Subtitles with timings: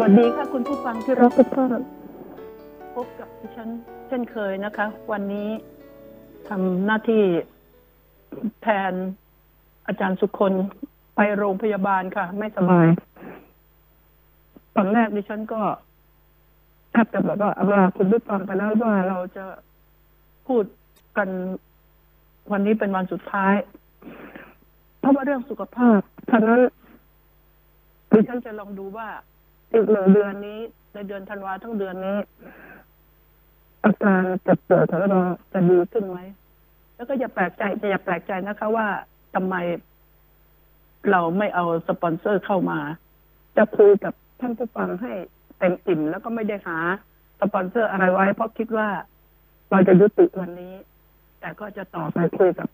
[0.00, 1.82] วัสดีค่ะคุณผู้ฟังที่รักทุกท่าน
[2.94, 3.68] พบกับดิฉัน
[4.08, 5.48] เช่นเคยนะคะ วันนี้
[6.48, 7.22] ทำหน้าที่
[8.62, 8.92] แทน
[9.86, 10.52] อาจารย์สุคน
[11.16, 12.86] ไปโรงพยาบาลค่ะ ไม่สบาย
[14.76, 15.60] ตอนแรกดิฉันก็
[16.92, 19.44] แทบจะแบบว่าเอาลาคุณผู้ฟังไปแล้วว่าเราจะ
[20.46, 20.64] พูด
[21.16, 21.28] กัน
[22.52, 23.54] วันนี้เป็นวันสุดท้าย
[25.00, 26.00] เพราะว่าเรื่องสุขภาพ
[26.30, 26.60] ฉะนั้น
[28.10, 29.08] ดิฉันจะลองดูว่า
[29.72, 30.60] อีกหนึ่งเดือนนี้
[30.94, 32.18] ในเดือนธันวาทั้งเดือนนี้
[33.84, 35.20] อาการเจ็บปวดของเรา
[35.52, 36.18] จะดีขึ้นไหม
[36.96, 38.86] แล้วก็อย่าแปลกใจอย่าแปลกใจนะคะ ว่า
[39.34, 39.54] ทำไม
[41.10, 42.78] เราไม่เอาสปอนเซอร์เข้ามา
[43.56, 45.12] จะคุยกับท่านผู้ฟังให้
[45.58, 46.78] เต็มอิ่มแล้วก็ไม่ได้หา
[47.40, 48.88] สปอนเซอร์อะไรไว้ เพราะคิดว่า
[49.70, 50.74] เราจะยุติวันนี้
[51.40, 52.68] แต่ก็จะต่อไปคุยกับ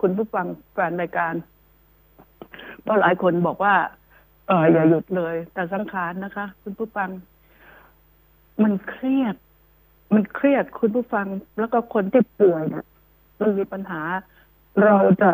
[0.00, 1.34] คุณผู้ฟังแฟนรายการ
[2.82, 3.74] เพราะหลายคนบอกว่า
[4.48, 7.10] เอออย่าหยุดเลย แต่สังขารนะคะ คุณผู้ฟัง
[8.62, 9.36] มันเครียด
[10.14, 11.26] มันเครียดคุณผู้ฟัง
[11.58, 12.84] แล้วก็คนที่ป่วยเนี่ย
[13.40, 14.02] มันมีปัญหา
[14.82, 15.30] เราจะ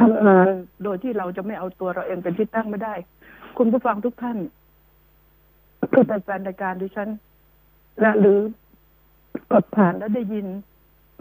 [0.00, 0.48] ทำงาน
[0.82, 2.94] โดยที่เราจะไม่เอาตัวเราเองเป็นที่ตั้งไม่ได้
[3.58, 4.38] คุณผู้ฟังทุกท่าน
[5.92, 7.10] คือเป็นแฟนรายการดิฉัน
[8.00, 8.38] และหรือ
[9.52, 10.46] กดผ่านแล้วได้ยิน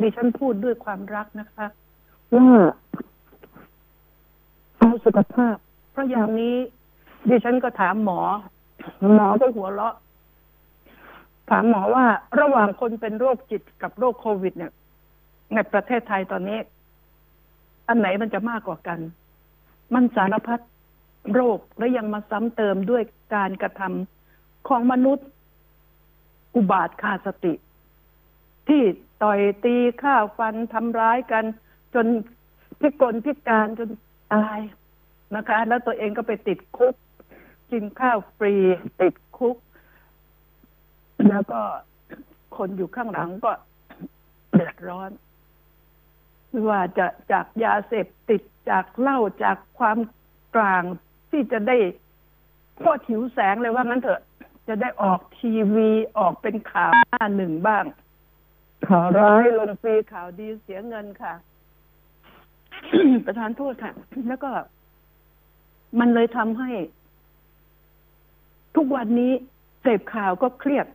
[0.02, 1.66] ดิฉันพูดด้วยความรักนะคะ
[2.36, 2.48] ว่า
[4.78, 5.67] เอาสุขภาพเพ
[5.98, 6.56] ราะอย่างนี้
[7.30, 8.20] ดิฉันก็ถามหมอ
[9.16, 9.96] หมอก็หัวเราะ
[11.50, 12.06] ถามหมอว่า
[12.40, 14.74] ระหว่างคนเป็นโรคจิตกับโรคโควิด เนี่ย
[15.54, 16.60] ในประเทศไทยตอนนี้
[17.88, 19.00] อันไหนมันจะมากกว่ากัน
[19.94, 20.60] มันสารพัด
[21.34, 23.04] โรคและยังมาซ้ำเติมด้วย
[23.36, 25.28] การกระทำของมนุษย์
[26.56, 27.54] อุบาทขาดสติ
[28.68, 28.82] ที่
[29.24, 31.44] ต่อยตีฆ่าฟันทำร้ายกัน
[31.96, 32.06] จน
[32.80, 33.90] พิกลพิการจน
[34.34, 34.60] ตาย
[35.36, 36.96] นะคะ แล้วตัวเองก็ไปติดคุก
[37.72, 38.56] กินข้าวฟรี
[39.02, 39.58] ติดคุก
[41.30, 41.62] แล้วก็
[42.58, 43.52] คนอยู่ข้างหลังก็
[44.52, 45.12] เดือดร้อน
[46.50, 49.98] ไม่ว่าจะจากยาเสพติดจากเหล้าจากความ
[50.56, 50.84] กลาง
[51.32, 51.78] ที่จะได้
[52.84, 54.22] พอถิวแสงเลยว่างั้นเถอะ
[54.68, 57.86] จะได้ออกทีวีออกเป็นข่าวหน้าหนึ่งบ้าง
[58.88, 61.34] ข่าวร้ายลงฟรีข่าวดีเสียเงินค่ะ
[63.26, 63.94] ประธานโทษค่ะ
[64.28, 64.52] แล้วก็
[66.00, 66.72] มันเลยทำให้
[68.76, 69.32] ทุกวันนี้
[69.82, 70.88] เสพข่าวก็เครียด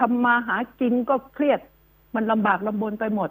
[0.00, 1.60] ทำมาหากินก็เครียด
[2.14, 3.30] มันลำบากลำบนไปหมด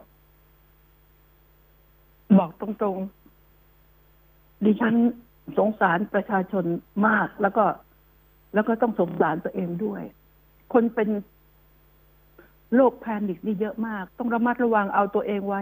[2.38, 4.96] บอกตรงๆ ดิฉัน
[5.58, 6.66] สงสารประชาชน
[7.08, 7.66] มาก แล้วก็
[8.54, 10.02] แล้วก็ต้องสงสารตัวเองด้วย
[10.74, 11.10] คนเป็น
[12.76, 15.62] โรคแพนิคนี่เยอะมาก ต้องระมัดระวังเอาตัวเองไว้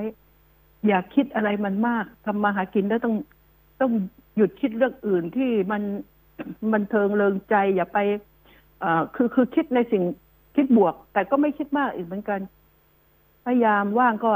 [0.88, 3.16] อย่าคิดอะไรมันมากทำมาหากินแล้วต้อง
[3.82, 3.92] ต้อง
[4.38, 5.81] หยุดคิดเรื่องอื่นที่มัน
[6.72, 7.97] มันเทิงเริงใจ อย่าไป
[9.16, 10.03] คือคือคิดในสิ่ง
[10.56, 12.40] คิดบวก แต่ก็ไม่คิดมากอีกเหมือนกัน
[13.45, 14.34] พยายามว่างก็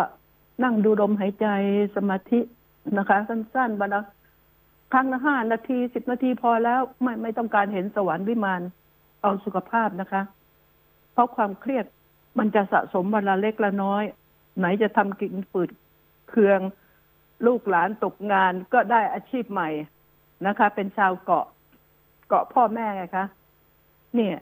[0.63, 1.47] นั่งดูลมหายใจ
[1.95, 2.39] สมาธิ
[2.97, 4.01] นะคะ สั้นๆวันละ
[4.93, 8.61] ครั้งละห้านาทีสิบนาทีพอแล้วไม่ไม่ต้องการเห็นสวรรค์วิมาน
[9.21, 10.21] เอาสุขภาพนะคะ
[11.13, 11.85] เพราะความเครียด
[12.39, 14.03] มันจะสะสมวันละเล็กละน้อย
[14.57, 15.69] ไหนจะทำกินฝืด
[16.29, 16.59] เคือง
[17.45, 19.69] ลูกหลานตกงานก็ได้อาชีพใหม่
[20.47, 21.45] นะคะ เป็นชาวเกาะ
[22.27, 23.25] เกาะพ่อแม่ไงคะ
[24.16, 24.35] เนี่ย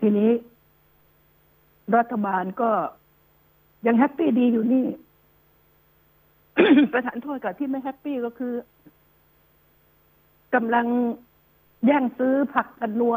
[0.00, 0.30] ทีนี้
[1.96, 2.70] รัฐบาลก็
[3.86, 4.86] ยัง happy ดีอยู่นี่
[6.92, 8.54] ประทานโทษกับที่ไม่ happy ก็คือ
[10.54, 10.86] กำลัง
[11.86, 13.16] แย่งซื้อผักกันนัว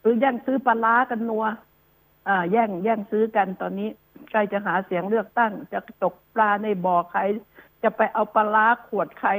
[0.00, 1.44] หรือแย่งซื้อปลาร้ากันนัว
[2.28, 3.88] อ่า แย่งแย่งซื้อกันตอนนี้
[4.30, 7.20] ใกล้จะหาเสียงเลือกตั้ง จะตกปลาในบ่อใคร
[7.82, 9.30] จะไปเอาปลาร้าขวดใคร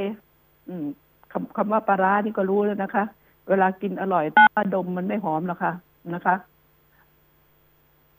[0.68, 0.86] อืม
[1.32, 3.04] คำคำว่าปลาร้านี่ก็รู้แล้วนะคะ
[3.50, 5.74] เวลากินอร่อยถ้าดมมันไม่หอมหรอกค่ะ
[6.14, 6.36] นะคะ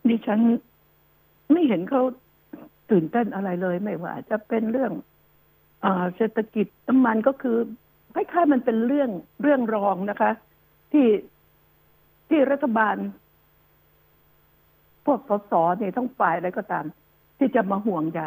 [0.09, 0.41] ดิฉัน
[1.53, 2.03] ไม่เห็นเขา
[2.91, 4.93] ตื่นเต้นอะไรเลยไม่ว่า จะเป็นเรื่อง
[5.85, 7.57] อ่าเศรษฐกิจน้ำมันก็คือ
[8.15, 9.11] คล้ายๆมันเป็นเรื่อง
[9.43, 10.31] เรื่องรองนะคะ
[10.93, 11.07] ที่
[12.29, 12.97] ที่รัฐบาล
[15.11, 16.85] วกสสเนี่ยต้องฝ่ายอะไรก็ตาม
[17.39, 18.23] ที่จะมาห่วงใย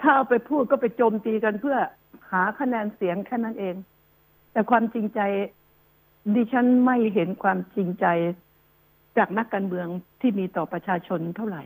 [0.00, 1.78] ถ้าเอาไปพูดก็ไปโจมตีกันเพื่อ
[2.30, 3.74] หาคะแนนเสียงแค่นั้นเอง
[4.52, 5.20] แต่ความจริงใจ
[6.34, 8.06] ดิฉันไม่เห็นความจริงใจ
[9.18, 9.86] จากนักการเมือง
[10.20, 11.62] ที่มีต่อประชาชนเท่าไหร่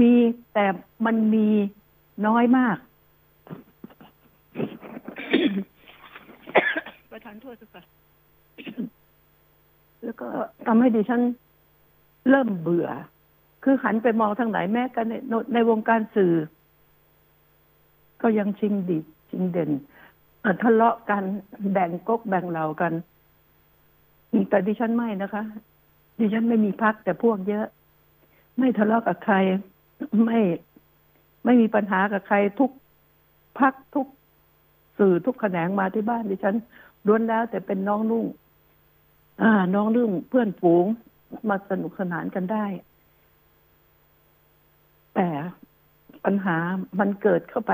[0.00, 0.14] มี
[0.54, 0.66] แต่
[1.06, 1.48] มันมี
[2.26, 2.76] น้อยมาก
[7.10, 7.82] ประธานโทษค่ะ
[10.02, 10.28] แล้วก็
[10.66, 11.22] ทำให้ดิฉัน
[12.28, 12.88] เริ่มเบื่อ
[13.64, 15.14] คือหันไปมองทางไหนแม้กันใน
[15.54, 16.34] ในวงการสื่อ
[18.22, 18.98] ก็ยังชิงดี
[19.30, 19.70] ชิงเด่น
[20.62, 21.22] ทะเลาะกัน
[21.72, 22.92] แบ่งก๊กแบ่งเหล่ากัน
[24.50, 25.42] แต่ดิฉันไม่นะคะ
[26.20, 27.66] ดิฉันไม่มีพักแต่พวกเยอะ
[28.58, 29.34] ไม่ทะเลาะกับใคร
[30.24, 30.40] ไม่
[31.44, 32.70] ไม่มีปัญหากับใครทุก
[33.58, 34.06] พักทุก
[34.98, 36.54] สื่อทุกแขนงมาที่บ้านดิฉัน
[37.06, 38.26] ล้วนแล้วแต่เป็นน้องนุ่ง
[39.42, 40.86] อ่า น้องนุ่งเพื่อนฝูง
[41.48, 42.66] มาสนุกสนานกันได้
[45.14, 45.28] แต่
[46.24, 46.56] ปัญหา
[47.00, 47.72] มันเกิดเข้าไป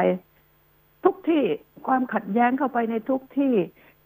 [1.04, 1.42] ทุกที่
[1.86, 3.54] ความขัดแย้งเข้าไปในทุกที่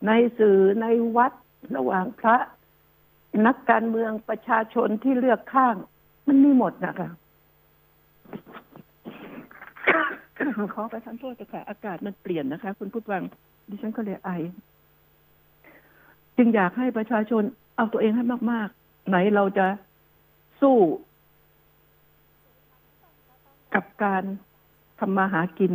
[0.07, 0.87] ในสื่อใน
[1.17, 1.33] วัด
[1.77, 2.37] ระหว่างพระ
[3.47, 5.77] นักการเมืองประชาชนที่เลือกข้าง
[6.29, 7.11] มันมีหมดนะคะ
[10.75, 13.23] ขอประทานโทษแต่ค่ะอากาศมันเปลี่ยนนะคะ คุณผู้ฟัง
[13.69, 14.31] ดิฉันก็เลยไอ
[16.37, 17.43] จึงอยากให้ประชาชน
[17.77, 18.71] เอาตัวเองให้มาก
[19.11, 19.67] ไหนเราจะ
[20.61, 20.77] สู้
[23.75, 24.23] กับการ
[25.01, 25.73] ทำมาหากิน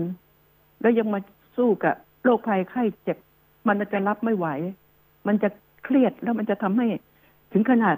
[0.81, 1.19] แล้วยังมา
[1.57, 3.17] สู้กับโรคภัยไข้เจ็บ
[3.67, 4.47] มันจะรับไม่ไหว
[5.27, 5.49] มันจะ
[5.83, 6.87] เครียดแล้วมันจะทำให้
[7.51, 7.97] ถึงขนาด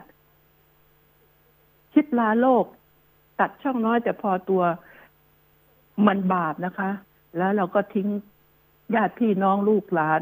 [1.93, 2.65] คิดลาโลก
[3.39, 4.63] ตัดช่องน้อยแต่พอตัว
[6.07, 6.89] มันบาปนะคะ
[7.37, 8.07] แล้วเราก็ทิ้ง
[8.95, 10.21] ญาติพี่น้องลูกหลาน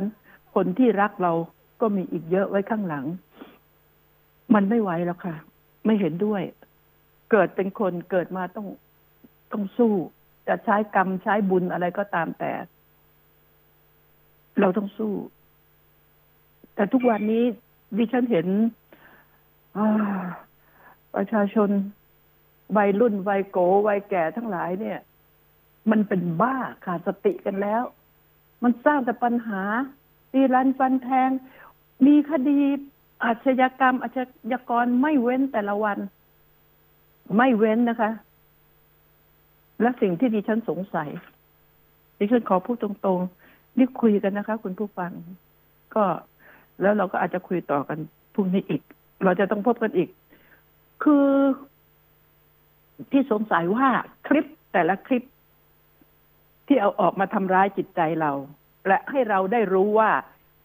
[0.55, 1.33] คนที่รักเรา
[1.81, 3.05] ก็มีอีกเยอะไว้ข้างหลัง
[4.55, 5.35] มันไม่ไหวแล้วค่ะ
[5.85, 6.41] ไม่เห็นด้วย
[7.31, 8.67] เกิดเป็นคนเกิดมาต้อง
[9.51, 9.93] ต้องสู้
[10.47, 12.51] จะใช้กรรมใช้บุญอะไรก็ตามแต่
[14.59, 15.13] เราต้องสู้
[16.75, 17.43] แต่ทุกวันนี้
[17.97, 18.47] ดิฉันเห็น
[21.15, 21.69] ประชาชน
[22.77, 24.99] วัยรุ่นวัยโกวัยแก่ทั้งหลายเนี่ย
[25.91, 26.55] มันเป็นบ้า
[26.85, 27.83] ขาดสติกันแล้ว
[28.63, 29.61] มันสร้างแต่ปัญหา
[30.31, 31.29] ตีรันฟันแทง
[32.05, 32.61] มีคดี
[33.23, 34.17] อาชญากรรมอาช
[34.51, 35.97] ญากรไม่เว้นแต่ละวัน
[37.37, 38.11] ไม่เว้นนะคะ
[39.81, 41.09] และสิ่งที่ดิฉันสงสัย
[42.17, 45.11] ดิฉันขอพูดตรงๆนี่คุยกันนะคะ คุณผู้ฟัง
[45.95, 46.03] ก็
[46.81, 47.97] แล้วเราก็อาจจะคุยต่อกัน
[48.33, 48.81] พรุ่งนี้อีก
[49.23, 50.09] เราจะต้องพบกันอีก
[51.03, 51.27] คือ
[53.11, 53.87] ที่สงสัยว่า
[54.27, 55.23] คลิปแต่ละคลิป
[56.67, 58.31] ที่เอาออกมาทำร้ายจิตใจเรา
[58.87, 60.11] และให้เราได้รู้ว่า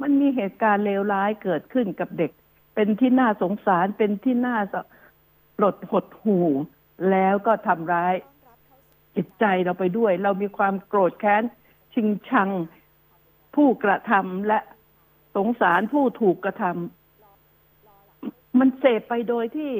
[0.02, 2.32] มันมีเหตุการณ์เลวร้ายเกิดขึ้นกับเด็ก
[2.74, 4.56] เป็นที่น่าสงสารเป็นที่น่า
[5.56, 6.48] ปลดหดหู่
[7.10, 8.14] แล้วก็ทำร้าย
[9.16, 11.42] จิตใจเราไปด้วย เรามีความโกรธแค้น
[11.94, 12.50] ชิงชัง
[13.54, 14.58] ผู้กระทำและ
[15.36, 19.70] สงสารผู้ถูกกระทำมันเสพไปโดยที่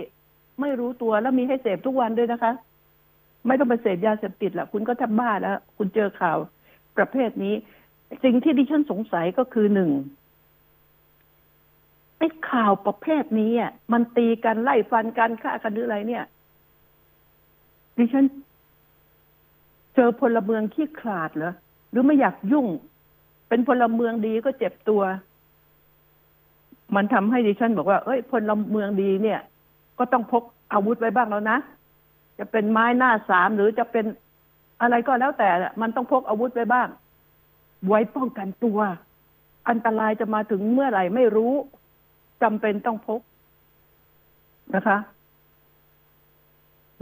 [0.60, 2.52] ไม่รู้ตัวแล้วมีให้เสพทุกวันด้วยนะคะ
[3.46, 6.38] ไม่ต้องไปเสพยาเสพติดละคุณก็ทำบ้าแล้ว คุณเจอข่าว
[6.96, 7.54] ประเภทนี้
[8.24, 9.90] สิ่งที่ดิฉันสงสัยก็คือหนึ่ง
[12.20, 16.24] ไอ้ข่าวประเภทนี้อะมันตีกันไล่ฟันกันฆ่ากันหรืออะไรเนี่ย
[17.96, 18.24] ดิฉัน
[19.94, 21.54] เจอพลเมืองขี้ขลาดเหรอ
[21.90, 22.66] หรือไม่อยากยุ่ง
[23.48, 25.02] เป็นพลเมืองดีก็เจ็บตัว
[26.96, 29.40] มันทำให้ดิฉันบอกว่า เอ้ยพลเมืองดีเนี่ย
[29.98, 31.58] ก็ต้องพกอาวุธไว้บ้างแล้วนะ
[32.38, 34.04] จะเป็นไม้หน้าสามหรือจะเป็น
[34.80, 35.48] อะไรก็แล้วแต่
[35.80, 36.88] มันต้องพกอาวุธไว้บ้าง
[37.88, 38.78] ไว้ป้องกันตัว
[39.68, 41.54] อันตรายจะมาถึงเมื่อไหร่ไม่รู้
[42.42, 43.20] จำเป็นต้องพก
[44.74, 44.98] นะคะ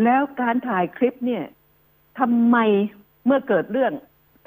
[0.04, 1.44] แล้วการถ่ายคลิปเนี่ย
[2.20, 2.56] ทำไม
[3.26, 3.92] เมื่อเกิดเรื่อง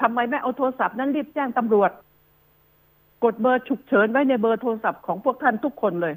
[0.02, 1.90] ทำไมไม่เอาโทรศัพท์นั้นรีบแจ้งตำรวจ
[3.24, 6.14] กดเบอร์ฉุกเฉินไว้ในเบอร์โทรศัพท์ของพวกท่านทุกคนเลย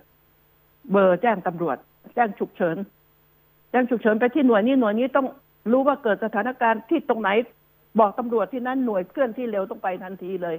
[0.91, 1.77] เบอร์แจ้งตำรวจ
[2.15, 2.77] แจ้งฉุกเฉิน
[3.71, 5.27] แจ้งฉุกเฉินไปที่หน่วยนี้หน่วยนี้ต้อง
[5.71, 7.29] รู้ว่าเกิดสถานการณ์ที่ตรงไหน
[7.99, 10.55] บอกตำรวจที่นั่นหน่วยเคลื่อนที่เร็วต้องไปทันทีเลย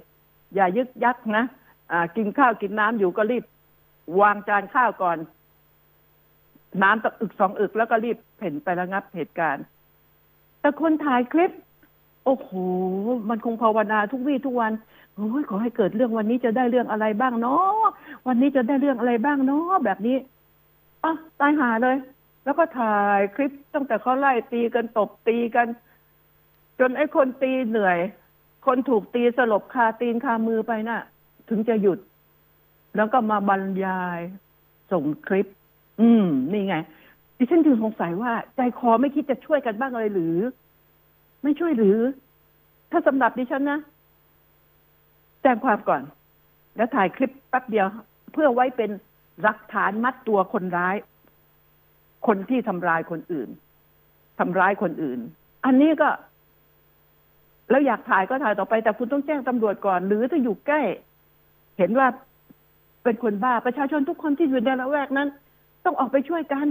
[0.55, 1.45] อย่ายึกยักนะ
[1.93, 3.45] อ่า กินข้าวกินน้ำอยู่ก็รีบ
[4.21, 5.19] วางจานข้าวก่อน
[6.83, 9.65] น้ำตะอึกสองอึกแล้วก็รีบเพ่นไประงับเหตุการณ์
[10.61, 11.53] แต่คนถ่ายคลิป
[12.25, 12.51] โอ้โห
[13.29, 14.73] มันคงภาวนาทุกวี่ทุกวัน
[15.15, 17.87] โอ้ยขอให้เกิดเรื่องวันนี้จะได้เรื่องอะไรบ้างเนาะ
[18.27, 20.17] วันนี้จะได้เรื่องอะไรบ้างเนาะแบบนี้
[21.05, 21.97] อะตายหาเลย
[22.45, 25.67] แล้วก็ถ่ายคลิปตั้งแต่เขาไล่ตีกันตบตีกัน
[26.81, 27.99] จนไอ้คนตีเหนื่อย
[28.67, 31.01] คนถูกตีสลบคาตีนคามือไปนะ่ะ
[31.49, 31.99] ถึงจะหยุด
[32.97, 34.21] แล้วก็มาบรรยาย
[34.93, 35.47] ส่งคลิป
[36.01, 36.77] อืม นี่ไง
[37.37, 40.37] ดิฉันถึงสงสัยว่า ใจคอไม่คิดจะช่วยกันบ้างเลยหรือ
[41.43, 41.99] ไม่ช่วยหรือ
[42.91, 43.81] ถ้าสำหรับดิฉันนะ
[45.43, 46.03] แจ้งความก่อน
[46.77, 47.87] แล้วถ่ายคลิปแป๊บเดียว
[48.33, 48.91] เพื่อไว้เป็น
[49.43, 50.97] หลักฐานมัดตัวคนร้าย
[52.27, 53.49] คนที่ทำร้ายคนอื่น
[54.39, 55.21] ทำร้ายคนอื่น
[55.65, 56.09] อันนี้ก็
[57.71, 60.83] แล้วอยากถ่ายก็ถ่ายต่อไป แต่คุณต้องแจ้งตำรวจก่อน หรือถ้าอยู่ใกล้
[61.79, 62.07] เห็นว่า
[63.07, 65.29] เป็นคนบ้าประชาชนทุกคนที่อยู่ในละแวกนั้น
[65.85, 66.67] ต้องออกไปช่วยกัน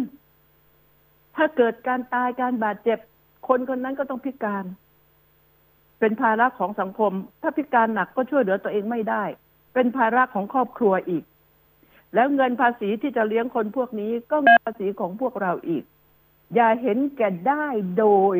[1.35, 2.99] ถ้าเกิดการตายการบาดเจ็บ
[3.47, 4.65] คนคนนั้นก็ต้องพิการ
[5.99, 7.11] เป็นภาระของสังคม
[7.41, 9.23] ถ้าพิการหนักก็ช่วยเหลือตัวเองไม่ได้
[9.73, 11.23] เป็นภาระของครอบครัวอีก
[12.13, 15.83] แล้วเงินภาษีที่จะเลี้ยงคนพวกนี้ก็เงินภาษีของพวกเราอีก
[16.55, 17.65] อย่าเห็นแก่ได้
[17.97, 18.35] โดย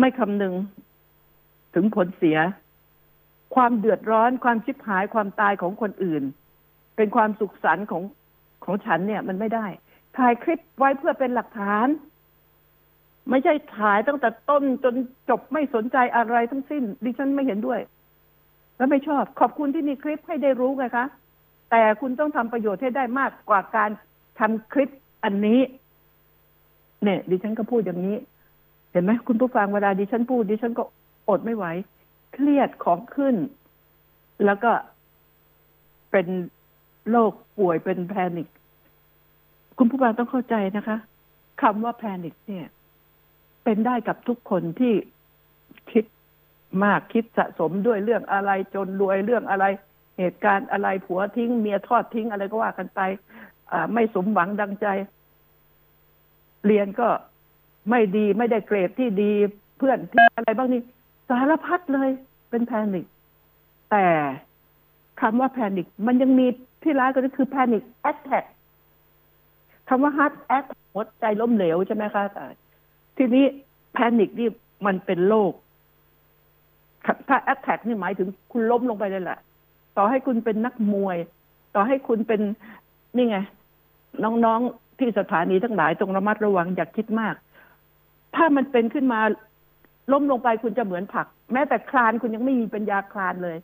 [0.00, 0.54] ไม่คำนึง
[1.74, 2.38] ถึงผลเสีย
[3.54, 6.22] ความเดือดร้อนความชิบหายความตายของคนอื่น
[6.96, 8.02] เป็นความสุขสันต์ของ
[8.64, 9.66] ของฉันเนี่ย มันไม่ได้
[10.16, 11.88] ถ่ายคลิปไว้เพื่อเป็นหลักฐาน
[13.30, 14.94] ไม่ใช่ถ่ายตั้งแต่ต้นจน
[15.30, 17.80] จบไม่สนใจอะไรทั้งสิ้น ดิฉันไม่เห็นด้วย
[18.76, 21.06] และไม่ชอบ ขอบคุณที่มีคลิปให้ได้รู้ไงคะ
[21.70, 23.90] แต่คุณต้องทำประโยชน์ให้ได้มากกว่าการ
[24.40, 24.90] ทำคลิป
[25.24, 25.60] อันนี้
[27.04, 28.16] เนี่ย ดิฉันก็พูดอย่างนี้
[28.92, 30.84] เห็นไหมคุณผู้ฟังเวลาดิฉันพูดดิฉันก็
[31.28, 31.66] อดไม่ไหว
[32.36, 33.36] เครียดของขึ้น
[34.44, 34.72] แล้วก็
[36.10, 36.26] เป็น
[37.10, 38.48] โรคป่วยเป็นแพนิค
[39.78, 40.96] คุณผู้ฟังต้องเข้าใจนะคะ
[41.62, 42.66] คำว่าแพนิคเนี่ย
[43.64, 44.94] เป็นได้กับทุกคนที่
[45.92, 46.04] คิด
[46.84, 49.64] มากคิดสะสมด้วยเรื่องอะไรจนรวยเรื่องอะไร
[50.18, 53.00] เหตุการณ์อะไรผัวทิ้ง เมียทอดทิ้งอะไรก็ว่ากันไป
[53.92, 54.86] ไม่สมหวังดังใจ
[56.66, 57.08] เรียนก็
[57.90, 59.32] ไม่ดีไม่ได้เกรดที่ดี
[59.78, 60.82] เพื่อนที่อะไรบ้างนี่
[61.28, 62.10] สารพัดเลย
[62.50, 63.06] เป็น panic
[63.90, 64.06] แต่
[65.20, 66.46] คำว่า panic มันยังมี
[66.82, 68.44] ที่ร้ายก็คือ panic attack
[69.88, 72.24] คำว่า heart attack หัวใจล้มเหลวใช่ไหมคะ
[73.16, 73.44] ทีนี้
[73.92, 74.48] แพนิคนี่
[74.86, 75.52] มันเป็นโรค
[77.28, 79.38] ถ้าแอตแทกนี่หมายถึงคุณล้มลงไปเลยแหละ
[79.96, 81.16] ต่อให้คุณเป็นนักมวย
[81.74, 82.40] ต่อให้คุณเป็น
[83.16, 83.38] นี่ไง
[84.24, 87.34] น้องๆที่สถานีทั้งหลายต้องระมัดระวังอย่าคิดมาก
[88.36, 89.20] ถ้ามันเป็นขึ้นมา
[90.12, 93.56] ล้มลงไปคุณจะเหมือนผัก แม้แต่คลานคุณยังไม่มีปัญญาคลานเลย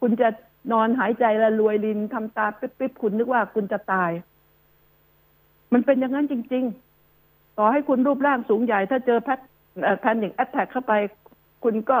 [0.00, 0.28] คุณจะ
[0.72, 4.10] นอนหายใจละรวยลินทำตาปิ๊บๆคุณนึกว่าคุณจะตาย
[5.72, 6.64] มันเป็นอย่างนั้นจริง
[7.10, 9.40] ๆ ต่อให้คุณรูปร่างสูงใหญ่ ถ้าเจอแพท
[10.00, 10.92] panic attack เข้าไป
[11.64, 11.98] คุณก็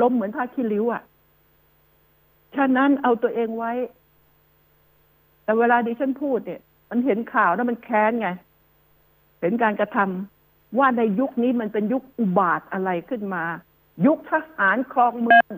[0.00, 1.02] ล้มเหมือนผ้าขี้ริ้วอะ
[2.56, 3.72] ฉะนั้นเอาตัวเองไว้
[5.44, 6.60] แต่เวลาดิฉันพูดเนี่ย
[6.90, 8.28] มันเห็นข่าวแล้วมันแค้นไง
[9.40, 10.37] เห็นการกระทำ
[10.78, 13.44] ว่าในยุคนี้มันเป็นยุคอุบาทว์อะไรขึ้นมา
[14.06, 15.52] ยุคทหารครองเมือง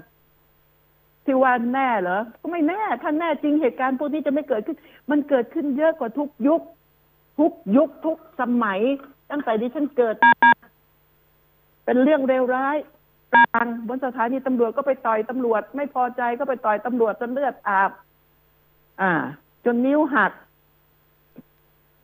[1.24, 4.76] ที่ว่าแน่เหรอก็ไม่แน่ ถ้าแน่จริงเหตุการณ์พวกนี้จะไม่เกิดขึ้น
[5.10, 6.60] มันเกิดขึ้นเยอะกว่าทุกยุค
[7.38, 8.80] ทุกยุคทุกสมัย
[9.30, 10.14] ตั้งแต่ดิฉันเกิด
[11.84, 12.76] เป็นเรื่องเลวร้าย
[13.34, 17.90] กลางบนสถานีตำรวจก็ไปต่อยตำรวจ ไม่พอใจก็ไปต่อยตำรวจจนเลือดอาบ
[19.00, 19.12] อ่า
[19.64, 20.32] จนนิ้วหัก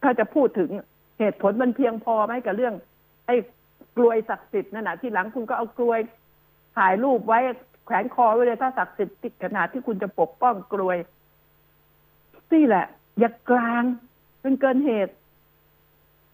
[0.02, 0.70] ถ้าจะพูดถึง
[1.18, 2.75] เหตุผลมันเพียงพอไหมกับเรื่อง
[3.26, 3.37] ไอ้
[3.97, 6.00] กลวยศักดิ์สิทธิ์นั่นแหะที่หลังคุณก็เอากลวย
[6.76, 7.38] ถ่ายรูปไว้
[7.85, 10.97] แขวนคอไว้เลยถ้าศักดิ์สิทธิ์ติดขนาดที่คุณจะปกป้องกลวย
[12.52, 12.87] นี่แหละ
[13.18, 13.83] อย่ากลาง
[14.40, 15.12] เป็นเกินเหตุ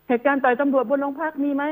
[0.08, 1.64] เหตุการณ์ต่อยตำรวจบนโรงพักมีไหม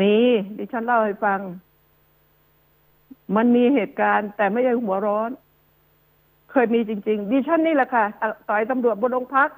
[0.00, 0.16] มี
[0.58, 1.40] ดิฉันเล่าให้ฟัง
[3.36, 5.30] มันมีเหตุการณ์แต่ไม่ใช่หัวร้อน
[6.50, 8.04] เคยมีจริง ๆ ดิฉันนี่แหละค่ะ
[8.48, 9.50] ต่อยตำรวจบนโรงพัก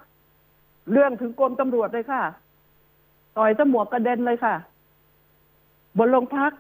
[0.92, 2.22] เรื่องถึงกรมตำรวจเลยค่ะ
[3.38, 4.54] ต่อยตำรวจกระเด็นเลยค่ะ
[5.98, 6.52] บนโรงพัก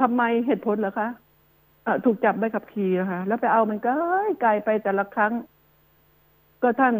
[0.00, 3.92] ทำไมเหตุผลเหรอคะะถูกจับใบขับขี่นะคะ แล้วไปเอามันก็
[4.42, 5.32] ไกลไปแต่ละครั้ง
[6.62, 6.94] ก็ท่าน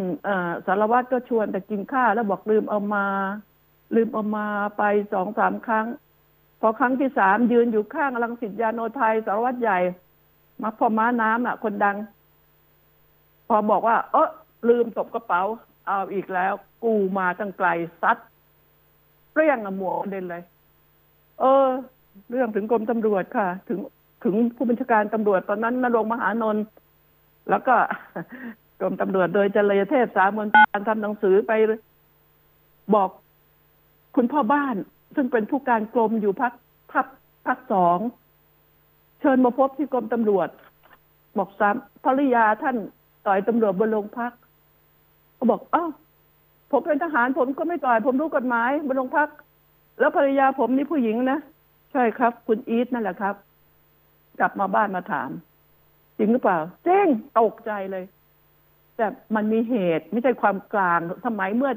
[0.66, 3.06] สารวัตรก็ชวนแต่กินข้าวแล้วบอกลืมเอามา
[3.94, 4.46] ลืมเอามา
[4.78, 4.82] ไป
[5.12, 5.86] สองสามครั้ง
[6.60, 9.78] พอครั้งที่สามยืนอยู่ข้างลังสิตยาโนไทยสารวัตรใหญ่
[10.62, 11.96] มาพอม้าน้ำอะ คนดัง
[13.48, 14.28] พอบอกว่า เออ
[14.68, 15.42] ลืมตบกระเป๋า
[15.86, 16.52] เอาอีกแล้ว
[16.84, 17.68] กูมาตั้งไกล
[18.02, 18.16] ซัด
[19.32, 20.42] เปรี้ยงอะหมวกเด่นเลย
[21.40, 21.66] เออ
[22.30, 23.78] เรื่องถึงกรมตำรวจค่ะ ถึง
[24.24, 26.64] ถึงผู้บัญชาการตำรวจตอนนั้นนรงมหานนท์
[27.50, 27.74] แล้วก็
[28.80, 31.52] กรมตำรวจโดยเจริญเทพสามนการทำหนังสือไป
[32.94, 33.10] บอก
[34.16, 34.76] คุณพ่อบ้าน
[35.14, 36.52] ซึ่งเป็นผู้การกรมอยู่พัก
[36.92, 37.06] พัก
[37.46, 37.98] พักสอง
[39.20, 40.48] เชิญมาพบที่กรมตำรวจ
[41.38, 42.76] บอกสามภริยาท่าน
[43.26, 44.32] ต่อยตำรวจบนโรงพัก
[45.38, 45.90] ก็บอกอ้าว
[46.70, 49.28] ผมเป็นทหารผมก็ไม่ต่อย ผมรู้กฎหมายบนโรงพัก
[49.98, 51.38] แล้วภรรยาผมนี่ผู้หญิงนะ
[51.92, 53.34] ใช่ครับ คุณอีทนั่นแหละครับ
[54.40, 55.30] กลับมาบ้านมาถาม
[56.18, 57.08] จริงหรือเปล่าเจ้ง
[57.38, 58.04] ตกใจเลย
[58.96, 61.72] แต่มันมีเหตุไม่ใช่ความกลางสมัยเมื่อ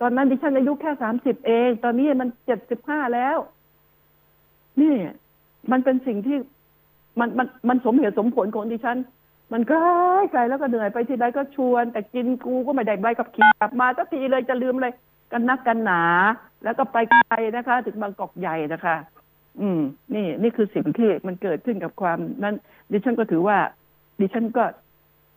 [0.00, 3.38] ตอนนั้นดิฉันอายุแค่สามสิบเอง ตอนนี้มันเจ็ดสิบห้าแล้ว
[4.80, 4.94] นี่
[5.70, 6.36] มันเป็นสิ่งที่
[7.18, 8.98] มันมันมันสมเหตุสมผลของดิฉัน
[9.52, 9.80] มันก็
[10.32, 14.92] ไกลแล้วก็เหนื่อยไปที่ใดก็ชวน แต่กินกูก็ไม่ได้ใบกับขี่กลับมาสักทีเลยจะลืมเลย
[15.32, 16.02] กันนักกันหนา
[16.64, 18.96] แล้วก็ไปไกลนะคะ ถึงบางกอกใหญ่นะคะ
[19.60, 19.80] อืม
[20.14, 22.54] นี่ นี่คือสิ่งที่มันเกิดขึ้นกับความนั้น
[22.92, 23.58] ดิฉันก็ถือว่า
[24.20, 24.64] ดิฉันก็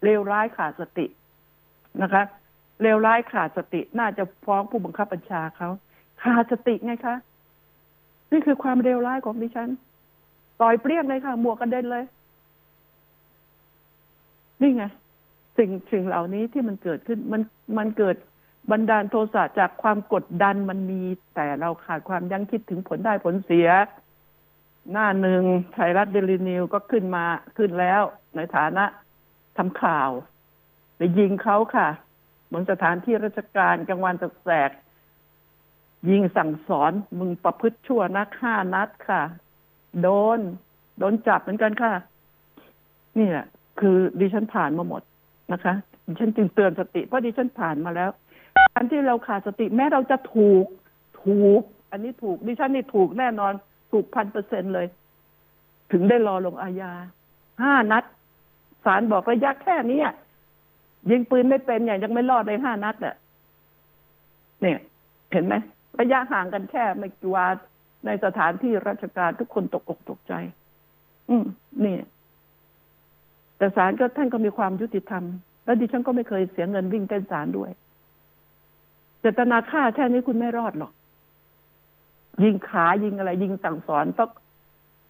[0.04, 1.06] เลวร้ายขาดสติ
[2.02, 2.24] นะคะ
[2.82, 5.70] เลวร้ายขาดสติน่าจะฟ้องผู้บังคับบัญชาเขา
[6.24, 7.16] ขาดสติไงคะ
[8.32, 9.70] นี่คือความเลวร้ายของดิฉัน
[10.62, 12.04] ต่อยเปรี้ยงเลยค่ะหมวกกระเด็นเลย
[14.62, 14.84] นี่ไง
[15.58, 17.42] สิ่งสิ่งเหล่านี้ที่มันเกิดขึ้นมัน
[17.78, 18.16] มันเกิด
[18.72, 21.02] บันดาลโทสะจากความกดดันมันมี
[21.36, 23.68] แต่เราขาดความยั้งคิดถึงผลได้ผลเสีย
[24.92, 25.44] หน้าหนึ่ง
[25.74, 27.26] ไทยรัฐเดลินิวก็ขึ้นมา
[27.58, 28.02] ขึ้นแล้ว
[28.36, 28.86] ในฐานะ
[29.58, 30.10] ทำข่าว
[30.98, 31.88] ไปยิงเขาค่ะ
[32.52, 39.22] บนสถานที่ราชการกลางวันแสกๆยิงสั่งสอนมึงประพฤติชั่วนักห้านัดค่ะ
[40.02, 40.40] โดน
[41.00, 41.94] โดนจับเหมือนกันค่ะ
[43.18, 43.46] นี่แหละ
[43.80, 45.02] คือดิฉันผ่านมาหมด
[45.52, 45.74] นะคะ
[46.08, 48.10] ดิฉันจึงเตือนสติเพราะดิฉันผ่านมาแล้ว
[48.74, 50.66] การที่เราขาดสติแม้เราจะถูก
[51.24, 53.54] ถูก อันนี้ถูกดิฉันนี่ถูกแน่นอน
[53.92, 54.88] ถูกพันเปอร์เซ็นเลย
[55.92, 56.92] ถึงได้รอลงอาญา
[57.62, 58.04] ห้านัด
[58.86, 60.02] ศาลบอกระยะแค่นี้
[61.10, 63.16] ยิงปืนไม่เป็นอย่างยังไม่รอดเลยห้านัดอะ
[64.62, 64.80] เนี่ย
[65.32, 65.56] เห็นไหม
[66.00, 67.46] ระยะห่างกันแค่ไม่กี่วา
[68.06, 70.34] ในสถานที่ราชการทุกคนตกอกตกใจ
[71.30, 71.46] อืม
[71.86, 71.96] นี่
[73.58, 75.24] แต่ศาลก็ท่านก็มีความยุติธรรม
[75.66, 77.72] แล้วดิฉันก็ไม่เคยเสียเงินวิ่งเต้นศาลด้วย
[79.20, 80.92] เจตนาฆ่าแค่นี้คุณไม่รอดหรอก
[82.44, 84.30] ยิงขายิงอะไร ยิงสั่งสอนต้อง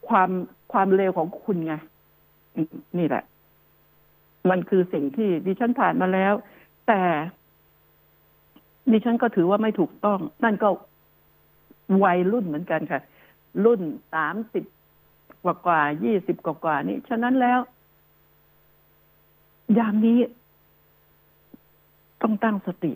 [0.08, 0.30] ความ
[0.72, 1.74] ความเลวของคุณไง
[2.98, 3.24] นี่แหละ
[4.50, 6.34] มันคือสิ่งที่ดิฉันผ่านมาแล้ว
[6.88, 7.02] แต่
[8.92, 10.70] ดิฉันก็ถือว่าไม่ถูกต้อง นั่นก็
[12.04, 13.02] วัยรุ่นเหมือนกันค่ะ
[13.66, 13.82] รุ่น
[14.14, 14.64] สามสิบ
[15.44, 17.60] กว่ากว่ายี่สิบกว่ากว่านี่ฉะนั้นแล้ว
[19.78, 20.20] ยามนี้
[22.22, 22.92] ต้องตั้งสติ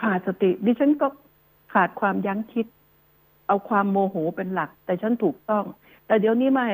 [0.00, 1.08] ขาดสติ ดิฉันก็
[1.72, 2.66] ขาดความยั้งคิด
[3.46, 5.64] เอาความโมโหเป็นหลัก แต่ฉันถูกต้อง
[6.06, 6.68] แต่เดี๋ยวนี้ไม่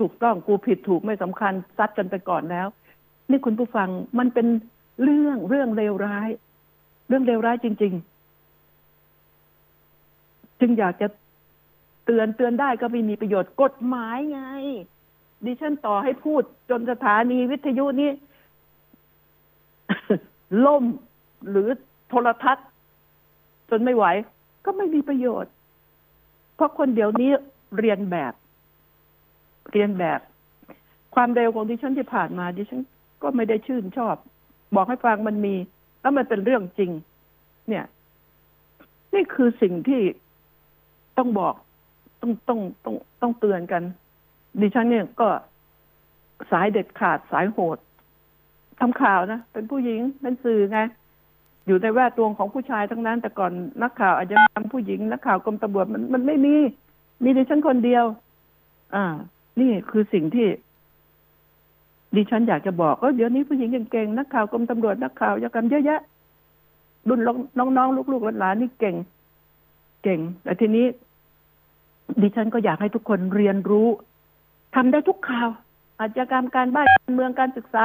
[0.00, 2.66] ถูกต้องกูผิดถูกไม่สำคัญซัดกันไปก่อนแล้ว
[3.30, 3.88] นี่คุณผู้ฟัง
[4.18, 4.46] มันเป็น
[5.02, 6.28] เรื่องเรื่องเลวร้าย
[7.08, 7.92] เรื่องเลวร้ายจริง
[9.66, 11.08] ๆ จึงอยากจะ
[12.04, 14.42] เตือนเตือนได้ก็ไม่มีประโยชน์กฎหมายไง
[15.44, 18.10] ดิฉันต่อให้พูดจนสถานีวิทยุนี้
[20.66, 20.84] ล่ม
[21.50, 21.68] หรือ
[22.08, 22.66] โทรทัศน์
[23.70, 24.04] จนไม่ไหว
[24.64, 25.52] ก็ไม่มีประโยชน์
[26.54, 27.30] เพราะคนเดี๋ยวนี้
[27.78, 28.32] เรียนแบบ
[29.72, 30.20] เรียนแบบ
[31.14, 32.80] ความเร็วของดิฉันที่ผ่านมา ดิฉัน
[33.22, 34.16] ก็ไม่ได้ชื่นชอบ
[34.74, 35.54] บอกให้ฟังมันมี
[36.00, 36.90] แล้วมันเป็นเรื่องจริง
[37.68, 37.84] เนี่ย
[39.14, 40.02] นี่คือสิ่งที่
[41.18, 41.54] ต้องบอก
[42.20, 43.82] ต้องต้องต้องต้องเตือนกัน
[44.60, 45.28] ดิฉันเนี่ยก็
[46.50, 47.78] สายเด็ดขาดสายโหด
[48.80, 50.80] ทำข่าวนะ เป็นผู้หญิงเป็นสื่อไง
[51.66, 56.54] อยู่ในแวดวงของผู้ชายทั้งนั้น แต่ก่อนนักข่าวอาจจะทำผู้หญิง นักข่าวกรมตำรวจมันมันไม่มี
[57.24, 58.04] มีดิฉันคนเดียว
[58.94, 59.04] อ่า
[59.60, 60.48] นี่คือสิ่งที่
[62.16, 66.00] ดิฉันอยากจะบอกก็เดี๋ยวนี้ผู้หญิงเก่งๆนักข่าวกรมตำรวจนักข่าวยากรรมเยอะแยะ
[67.08, 67.20] รุ่น
[67.58, 68.96] น้องๆลูกๆหลานๆนี่เก่ง
[70.02, 70.86] เก่ง แต่ทีนี้
[72.22, 73.88] ดิฉันก็อยากให้ทุกคนเรียนรู้
[74.76, 75.48] ทำได้ทุกข่าว
[76.00, 77.84] อาชญากรรมการบ้านการเมืองการศึกษา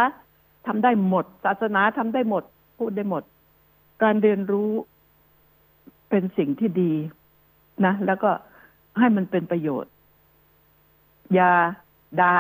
[0.68, 2.44] ทำได้หมด ศาสนาทำได้หมด
[2.78, 3.24] พูดได้หมด
[4.04, 4.72] การเรียนรู้
[6.10, 6.94] เป็นสิ่งที่ดี
[7.86, 8.32] นะ แล้วก็
[9.00, 9.92] ให้มันเป็นประโยชน์
[11.34, 11.52] อย่า
[12.22, 12.36] ดา่า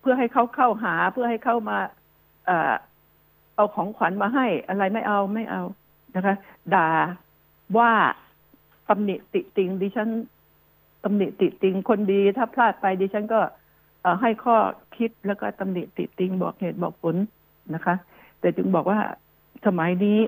[0.00, 1.78] เพื่อให้เขาเข้าหาเพื่อให้เข้ามา
[2.46, 2.50] เอ
[3.54, 5.62] เอาของขวัญมาให้ อะไรไม่เอาไม่เอา
[6.14, 6.34] นะคะ
[6.74, 6.88] ด่า
[7.78, 7.92] ว่า
[8.88, 10.08] ตำหนิติติงดิฉัน
[11.04, 13.40] ตำหนิติติงคนดีถ้าพลาดไปดิฉันก็
[14.20, 14.56] ให้ข้อ
[14.96, 17.16] คิดแล้วก็ตำหนิติติงบอกเหตุบอกผล
[17.74, 17.94] นะคะ
[18.40, 18.98] แต่จึงบอกว่า
[19.66, 20.18] สมัยนี้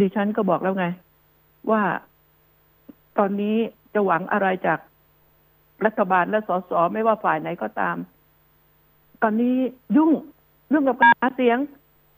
[0.00, 0.86] ดิฉันก็บอกแล้วไง
[1.70, 1.82] ว่า
[3.18, 3.56] ตอนนี้
[3.94, 4.78] จะหวังอะไรจาก
[5.84, 7.96] รัฐบาลและสสไม่ว่าฝ่ายไหนก็ตาม
[9.22, 9.56] ตอนนี้
[9.96, 10.10] ยุ่ง
[10.68, 11.58] เรื่องกับการหาเสียง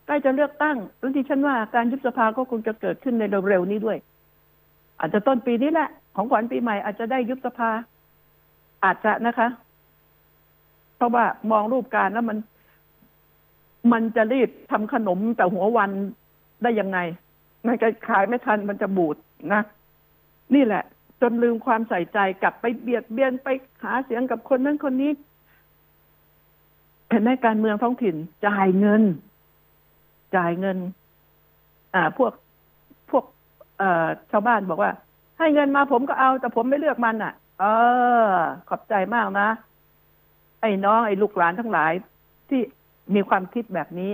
[0.07, 3.99] ใกล้จะเลือกตั้งแล้วดิฉันว่าการยุบสภาก็คงจะเกิดขึ้นในเร็วๆนี้ด้วย
[4.99, 7.70] อาจจะต้นปีนี้แหละ ของขวัญปีใหม่อาจจะได้ยุบสภา
[8.85, 9.48] อาจจะนะคะ
[10.96, 12.38] เพราะว่ามองรูปการแล้วมัน
[13.92, 15.90] มันจะรีบทำขนมแต่หัววัน
[16.62, 16.98] ได้ยังไง
[17.66, 19.16] มันจะขายไม่ทันมันจะบูด
[19.53, 19.62] นะ
[20.55, 20.83] นี่แหละ
[21.20, 23.48] จนลืมความใส่ใจกลับไปเบียดเบียนไป
[23.85, 25.11] หาเสียงกับคนนั้นคนนี้
[27.11, 29.03] เห็นไหมการเมืองท้องถิ่นจ่ายเงิน
[30.37, 30.79] จ่ายเงิน
[31.94, 32.33] อ่า พวก
[33.11, 33.25] พวก
[33.79, 34.90] เอ่อชาวบ้านบอกว่า
[35.43, 37.65] ให้เงินมาผมก็เอา แต่ผมไม่เลือกมันอะ เอ
[38.27, 38.29] อ
[38.69, 39.49] ขอบใจมากนะ
[40.61, 41.93] ไอ้น้องไอ้ลูกหลานทั้งหลาย
[42.49, 42.61] ที่
[43.15, 44.13] มีความคิดแบบนี้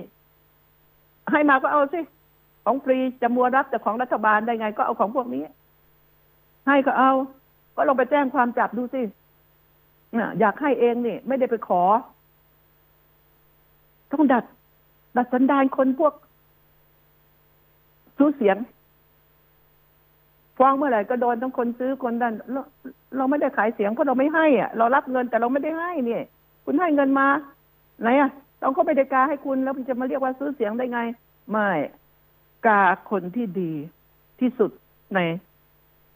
[1.32, 2.00] ให้มาก็เอาสิ
[2.64, 5.44] ของฟรีจะมัวรับแต่ของรัฐบาลได้ไง ก็เอาของพวกนี้
[6.66, 7.12] ให้ก็เอา
[7.76, 9.00] ก็ลงไปแจ้งความจับดูสิ
[10.40, 11.82] อยากให้เองนี่ ไม่ได้ไปขอ
[14.12, 14.44] ต้องดัด
[15.16, 16.14] ดัดสันดานคนพวก
[18.16, 18.56] ซื้เสียง
[20.58, 22.60] ฟ้องเมื่อไหร่ก็โดนทั้งคนซื้อคนดันเรา
[23.16, 26.22] เราไม่ได้ขายเสียงเพราะเราไม่ให้อะเรารับเงินแต่เราไม่ได้ให้เนี่ย
[26.64, 27.26] คุณให้เงินมา
[28.00, 28.30] ไหนอะ
[28.62, 31.00] ต้องเขาไม่ได้กาให้คุณแล้วมันจะมาเรียกว่าซื้อเสียงได้ไง
[31.50, 31.70] ไม่
[32.66, 33.72] กาคนที่ดี
[34.40, 34.70] ที่สุด
[35.14, 35.20] ใน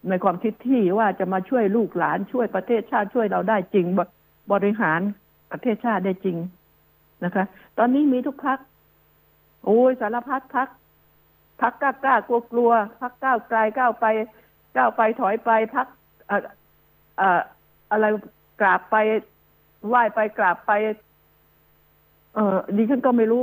[0.09, 3.87] ในความคิดที่ว่าจะมาช่วยลูกหลานช่วยประเทศชาติช่วยเราได้จริง
[4.52, 5.00] บริหาร
[5.50, 6.37] ประเทศชาติได้จริง
[7.24, 7.44] นะคะ
[7.78, 8.59] ตอนนี้มีทุกพัก
[9.64, 10.68] โอ้ยสารพัดพัก
[11.60, 14.06] พักกล้ากล้ากลัวกลัวพักก้าวไกลก้าวไป
[14.76, 15.86] ก้าวไปถอยไปพัก
[17.90, 18.04] อะไร
[18.60, 18.96] กราบไป
[19.88, 20.72] ไหว้ไปกราบไป
[22.34, 23.42] เออดิฉันก็ไม่รู้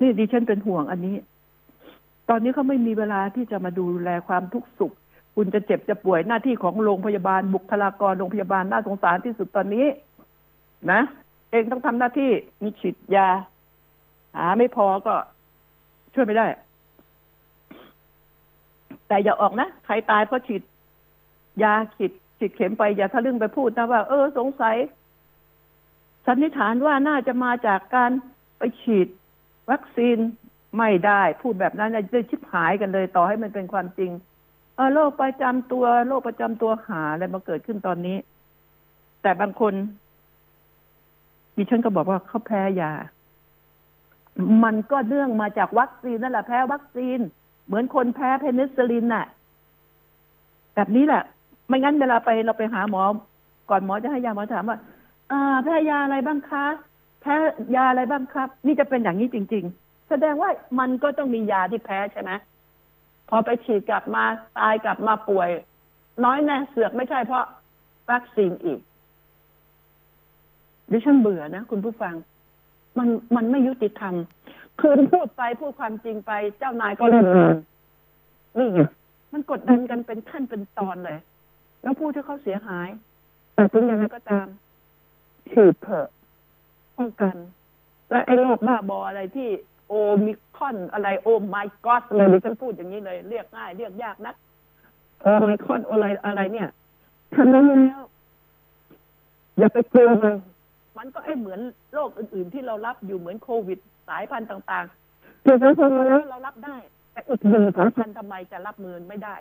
[0.00, 1.16] นี่ดิฉันเป็นห่วงอันนี้
[2.28, 4.92] ตอนนี้เขาไม่มีเวลาที่จะมาดูแลความทุกข์สุข
[5.36, 9.86] คุณจะเจ็บจะป่วยหน้าที่ของโรงพยาบาลบุคลากรโรงพยาบาลน่าสงสารที่สุดตอนนี้
[10.92, 11.00] นะ
[11.50, 12.30] เองต้องทำหน้าที่
[12.62, 13.28] มีฉีดยา
[14.36, 15.14] หาไม่พอก็
[16.14, 16.46] ช่วยไม่ได้
[19.08, 20.62] แต่อย่าออกนะ ใครตายเพราะฉีด
[21.62, 24.76] ยาฉีดฉีดเข็มไป อย่าทะลึ่งไปพูดนะว่า เออ สงสัย
[26.26, 28.10] สันนิษฐานว่าน่าจะมาจากการ
[28.58, 29.08] ไปฉีด
[29.70, 30.18] วัคซีน
[30.78, 34.10] ไม่ได้ พูดแบบนั้นจะชิบหายกันเลย ต่อให้มันเป็นความจริง
[34.76, 38.16] เออโรคประจำตัวโรคประจำตัวหาอะไรมาเกิดขึ้นตอนนี้
[39.22, 39.74] แต่บางคน
[41.56, 42.92] ดิฉันก็บอกว่าเขาแพ้ยา
[44.64, 47.18] มันก็เนื่องมาจากวัคซีนนั่นแหละแพ้วัคซีน
[47.66, 49.26] เหมือนคนแพ้เพนิซิลินน่ะ
[50.74, 51.22] แบบนี้แหละ
[51.68, 53.02] ไม่งั้นเวลาไปเราไปหาหมอ
[53.70, 54.78] ก่อนหมอจะให้ยาหมอถามว่า
[55.30, 56.66] อ่าแพ้ยาอะไรบ้างคะ
[57.22, 57.34] แพ้
[57.76, 62.30] ยาอะไรบ้างครับ นี่จะเป็นอย่างนี้จริง ๆ แสดงว่ามันก็ต้องมียาที่แพ้ใช่ไหม
[63.28, 64.24] พอไปฉีดกลับมา
[64.58, 65.50] ตายกลับมาป่วย
[66.24, 67.44] น้อยแน่เสือกไม่ใช่เพราะ
[68.10, 68.80] วัคซีนอีก
[70.90, 72.14] ดิฉันเบื่อนะคุณผู้ฟัง
[73.00, 74.14] มันมันไม่ยุติธรรม
[74.80, 77.26] คือพูดไปพูดความจริงไป เจ้านายก็เล่น
[78.58, 78.80] นี่ไง
[79.32, 81.18] มันกดดันกันเป็นขั้นเป็นตอนเลย
[81.82, 82.88] แล้วผู้ที่เขาเสียหาย
[83.54, 84.46] แต่ถึงยังไงก็ตาม
[85.50, 86.08] ฉีดเถอะ
[86.96, 87.36] ป้องกัน
[88.10, 89.48] และไอ้โรคบ้าบออะไรที่
[89.88, 94.34] โอมิคอนอะไรโอไมกอสเลยดิฉันพูดอย่างนี้เลย เรียกง่าย เรียกยากนัก
[95.20, 96.68] โอไมคอนอะไรอะไรเนี่ย
[97.34, 98.02] ทำนั้นแล้ว
[99.58, 100.34] อย่าไปกลัวมัน
[101.02, 101.60] มันก็ไอ้เหมือน
[101.94, 106.76] โรคอื่น ๆ ที่เรารับอยู่เหมือนโควิดสายพันธุ์ต่างๆคือสายพันธุ์แล้วเรารับได้
[107.12, 109.36] แต่อีกหนึ่งสายพันธุ์ทำไมจะรับมือไม่ได้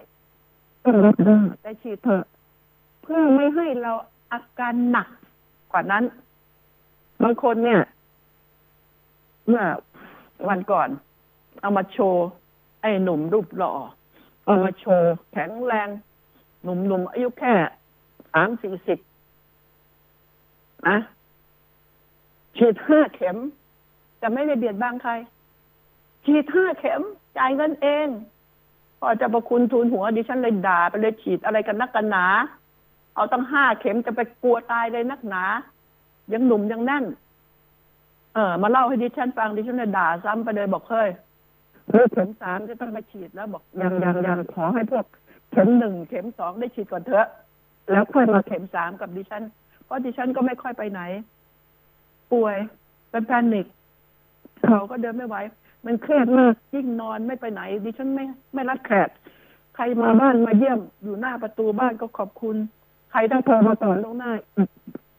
[1.06, 2.24] รับได้แต่ฉีดเถอะ
[3.02, 3.92] เพื่อไม่ให้เรา
[4.34, 5.08] อาการหนัก
[5.72, 6.04] กว่านั้น
[7.24, 7.82] บางคนเนี่ย
[9.48, 9.64] เมื่อ
[10.50, 10.90] วันก่อน
[11.62, 12.26] เอามาโชว์
[12.82, 13.74] ไอ้หนุ่มรูปหล่อ
[14.46, 15.90] เอามาโชว์แข็งแรง
[16.64, 17.54] หนุ่มๆอายุแค่
[18.34, 19.00] สามสี่สิบ
[20.88, 20.98] นะ
[22.60, 23.38] ฉีดห้าเข็ม
[24.22, 25.14] จะไม่ได้เบียดบังใคร
[26.26, 27.02] ฉีดห้าเข็ม
[27.38, 28.08] จ่ายเงินเอง
[29.00, 32.26] พอจะประคุณทูลหัวดิฉันเลยด่าไปเลยฉีดอะไรกันนักกันหนา
[33.16, 35.44] เอาตั้งห้าเข็มจะไปกลัวตายเลยนักหนา
[36.34, 37.06] ยังหนุ่มยังแน่น
[38.34, 41.10] เออ มาเล่าให้ดิฉันฟังดิฉันเลยด่าซ้ำไปเลยบอกเฮ้ย
[41.90, 45.06] เฮ้ยเข็มสามจะต้องมาฉีดแล้วบอกยังยังยังขอให้พวก
[45.52, 47.28] เข็มหนึ่งเข็มสองได้ฉีดก่อนเถอะ
[47.92, 49.44] แล้วค่อยมาเข็มสามกับดิฉัน
[49.86, 51.02] เพราะดิฉันก็ไม่ค่อยไปไหน
[52.34, 52.56] ป่วย
[53.10, 53.66] เป็นแพนิค
[54.66, 55.38] เขาก็เดินไม่ไหว
[55.86, 59.10] มันเครียดมากยิ่งนอนไม่ไปไหน ดิฉันไม่ไม่รับแขก
[59.76, 62.56] ใครมาบ้านมาเยี่ยม อยู่หน้าประตูบ้านก็ขอบคุณ
[63.12, 64.32] ใครต้องโทรมาสอนลงหน้า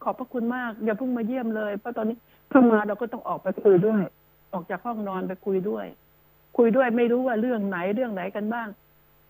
[0.02, 2.16] ขอบพระคุณมากอย่าเพิ่งมาเยี่ยมเลยเพราะตอนนี้
[2.50, 4.02] ถ้ามาเราก็ต้องออกไปคุยด้วย
[4.52, 5.86] ออกจากห้องนอนไปคุยด้วย
[6.56, 8.68] คุยด้วยไม่รู้ว่าเรื่องไหนเรื่องไหนกันบ้าง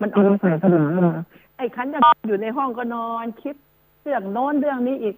[0.00, 1.10] มันเอาใส่สมองเรา
[1.56, 3.54] ไอ้คันจะอยู่ในห้องก็นอน คิด
[4.02, 5.16] เรื่องโน้นเรื่องนี้อีก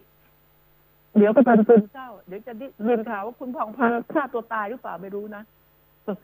[1.16, 5.42] เดี๋ยวก็เป็นซึมเศร้า เดี๋ยวจะได้เรียนข่าวว่าคุณผ่องพันฆ่าตัวตายหรือเปล่าไม่รู้นะ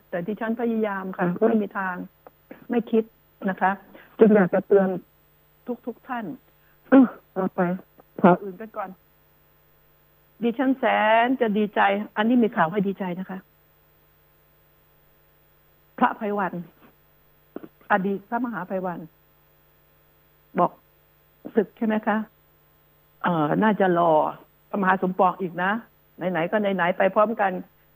[0.09, 1.95] แต่ที่ฉันพยายามค่ะไม่มีทาง
[2.69, 3.03] ไม่คิด
[3.49, 3.71] นะคะ
[4.19, 4.87] จึงอยากจะเตือน
[5.67, 6.25] ทุกทุกท่าน
[7.33, 7.61] เอาไป
[8.21, 8.89] ข่าวอื่นกันก่อน
[10.43, 10.85] ดิฉันแส
[11.25, 11.81] นจะดีใจ
[12.17, 13.39] อันนี้มีข่าวให้ดีใจนะคะ
[15.99, 16.53] พระภัยวัน
[17.91, 18.99] อดีตพระมหาภัยวัน
[20.59, 20.71] บอก
[21.55, 22.17] ศึกใช่ไหมคะ
[23.23, 24.11] เอ่อน่าจะรอ
[24.69, 25.71] พระมหาสมปองอีกนะ
[26.17, 27.51] ไหนๆก็ไหนๆไปพร้อมกัน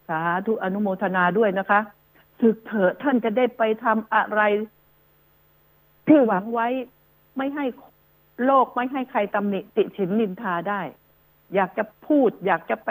[0.08, 1.80] สาธุอนุโมทนาด้วยนะคะ
[2.40, 4.42] สึกเถอะท่านจะได้ไปทำอะไร
[6.08, 6.68] ที่หวังไว้
[7.38, 7.66] ไม่ให้
[8.46, 10.82] โลกไม่ให้ใครตำหนิติฉินนินทาได้
[11.56, 12.90] อยากจะพูด อยากจะไป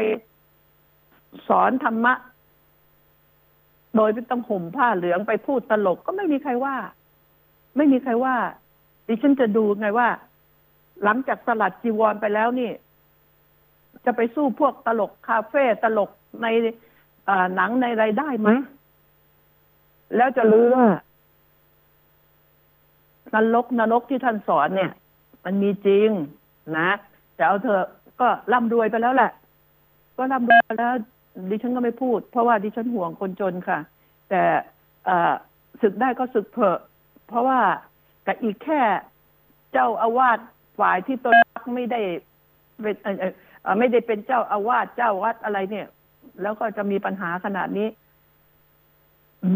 [1.48, 2.14] สอนธรรมะ
[3.96, 6.76] โดยไม่ต้องห่มผ้าเหลืองไปพูดตลกก็ไม่มีใครว่า
[7.76, 8.36] ไม่มีใครว่า
[9.06, 10.08] ดิฉันจะดูไงว่า
[11.04, 12.70] หลังจากสลัดจีวรไปแล้วนี่
[14.06, 16.10] จะไปสู้พวกตลกคาเฟ่ตลก
[16.42, 16.46] ใน
[17.56, 18.48] หนังในไรได้ไหม
[20.16, 20.86] แล้วจะรู้ว่า
[23.34, 24.90] นรกนรกที่ท่านสอนเนี่ย
[25.44, 26.08] มันมีจริง
[26.78, 26.90] นะ
[27.34, 27.86] แต่เอาเถอะ
[28.20, 29.30] ก็ร่ำรวยไปแล้วแหละ
[30.16, 30.92] ก็ร่ำรวยแล้ว
[31.50, 33.78] ดิฉันก็ไม่พูด เพราะว่าดิฉันห่วงคนจนค่ะ
[34.30, 34.42] แต่
[35.04, 35.32] เอ่อ
[35.82, 36.78] ศึกได้ก็ศึกเถอะ
[37.26, 37.60] เพราะว่า
[38.26, 38.80] กับอีกแค่
[39.72, 40.38] เจ้าอาวาส
[40.78, 42.00] ฝ่ายที่ตนรักไม่ได้
[42.80, 42.94] เป็น
[43.78, 45.86] ไม่ได้เป็นเจ้าอาวาสเจ้าวัดอะไรเนี่ย
[46.42, 47.88] แล้วก็จะมีปัญหาขนาดนี้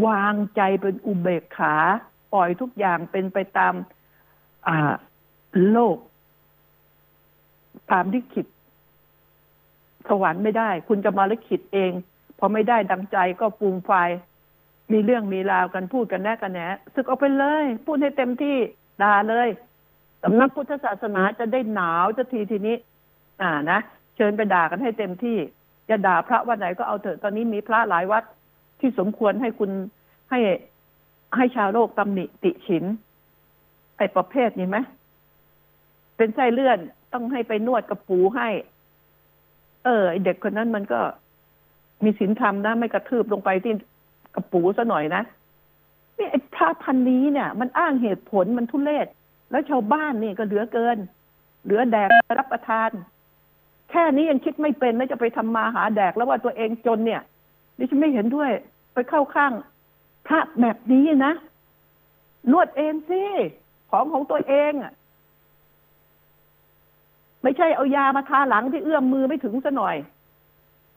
[0.06, 1.74] วางใจเป็นอุเบกขา
[2.32, 3.74] ปล่อยทุกอย่างเป็นไปตาม
[4.68, 4.94] อ่า
[5.70, 5.96] โลก
[7.92, 8.46] ตามที่คิด
[10.08, 11.92] สวรรค์ไม่ได้ คุณจะมาลิขิตเอง
[12.38, 13.92] พอไม่ได้ดังใจก็ฟูมไฟ
[14.92, 16.60] มีเรื่องมีราวกันพูดกันแน่กันแหน
[16.94, 18.56] สึกออกไปเลย พูดให้เต็มที่
[19.02, 19.48] ด่าเลย
[20.22, 22.76] สำนักพุทธศาสนาจะได้หนาวจะทีทีนี้
[23.42, 23.78] อ่านะ
[24.16, 25.36] เชิญไปด่ากันให้เต็มที่
[25.88, 28.24] จะด่าพระวัดไหนก็เอาเถอะตอนนี้มีพระหลายวัด
[28.80, 29.70] ที่สมควรให้คุณ
[30.30, 30.40] ให้
[31.36, 32.84] ให้ชาวโลกตำหนิติฉิน
[33.96, 34.78] ไอ้ประเภทนี้ไหม
[36.16, 36.78] เป็นไส้เลื่อน
[37.12, 38.48] ต้องให้ไปนวดกับปูให้
[39.84, 41.00] เออไอเด็กคนนั้นมันก็
[42.04, 43.72] มีศีลธรรมนะไม่กระทืบลงไปที่
[44.34, 45.22] กระปูซะหน่อยนะ
[46.18, 49.06] นี่ไอ้พระพันนี้เนี่ย มันอ้างเหตุผลมันทุเลศ
[49.50, 50.98] แล้วชาวบ้านนี่ก็เหลือเกิน
[51.64, 52.90] เหลือแดกรับประทาน
[53.90, 57.22] แค่นี้ยังคิดไม่เป็นแล้วจะไปทำมาหาแดกแล้วว่าตัวเองจนเนี่ย
[57.78, 58.50] ดิฉันไม่เห็นด้วย
[58.94, 59.52] ไปเข้าข้าง
[60.26, 61.32] พระแบบนี้นะ
[62.52, 63.22] นวดเองสิ
[63.90, 64.92] ของของตัวเองอะ
[67.42, 69.96] ไม่ใช่เอายามาทาหลังที่เอื้อมมือไม่ถึงซะหน่อย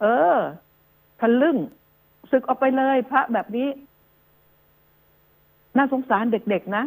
[0.02, 0.38] เออ
[1.20, 1.58] ทะลึ่ง
[2.32, 3.68] ศึกออกไปเลย พระแบบนี้
[5.78, 6.84] น่าสงสารเด็กๆนะ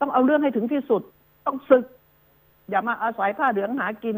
[0.00, 1.02] ต้องเอาเรื่องให้ถึงที่สุด
[1.46, 1.84] ต้องศึก
[2.70, 4.16] อย่ามาอาศัยผ้าเหลืองหากิน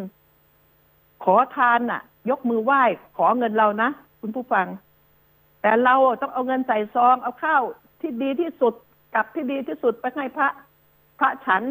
[1.25, 2.83] ขอทานน่ะ ยกมือไหว้
[3.17, 3.89] ขอเงินเรานะ
[4.21, 4.67] คุณผู้ฟัง
[5.63, 7.63] แต่เราต้องเอาเงินใส่ซอง เอาข้าว
[8.01, 8.75] ที่ดีที่สุด
[9.15, 10.49] กับที่ดีที่สุดไปให้พระ
[11.19, 11.63] พระฉัน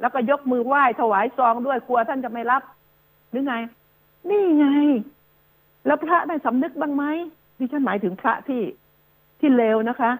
[0.00, 2.62] แล้วก็ยกมือไหว้ถวายซองด้วยกลัวท่านจะไม่รับ
[3.30, 3.54] หรือไง
[4.30, 4.66] นี่ไง
[5.86, 7.04] แล้วพระได้สำนึกบ้างไหม
[7.58, 8.62] ดิฉันหมายถึงพระที่
[9.40, 10.10] ที่เลวนะคะ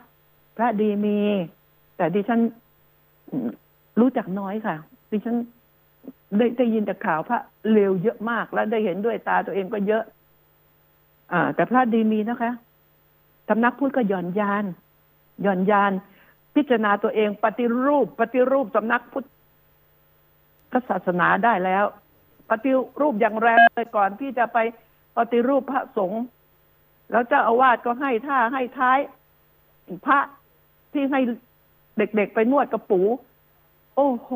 [0.57, 1.19] พระดีมี
[1.97, 2.41] แต่ดิฉัน
[4.01, 4.77] รู้จักน้อยค่ะ
[5.13, 5.37] ดิฉัน
[6.37, 7.41] ได้ได้ยินแต่ข่าวพระ
[7.73, 10.05] เลวเยอะมากแล้วได้เห็นด้วยตาตัวเองก็เยอะ
[11.33, 12.53] อ่า แต่พระดีมีนะคะ
[13.49, 14.65] สำนักพูดก็หย่อนยาน
[15.43, 15.93] หย่อนยาน
[16.55, 19.25] พิจารณาตัวเองปฏิรูป ปฏิรูปสำนักพุท
[20.73, 21.85] ธศาสนาได้แล้ว
[22.51, 24.59] ปฏิรูปอย่างแรงเลยก่อนที่จะไป
[25.17, 26.23] ปฏิรูปพระสงฆ์
[27.11, 28.99] แล้วเจ้าอาวาสก็ให้ท่าให้ท้าย
[30.07, 30.19] พระ
[30.93, 31.21] ที่ให้
[31.99, 33.01] เด็กๆไปนวดกระปู
[33.97, 34.31] โอ้โห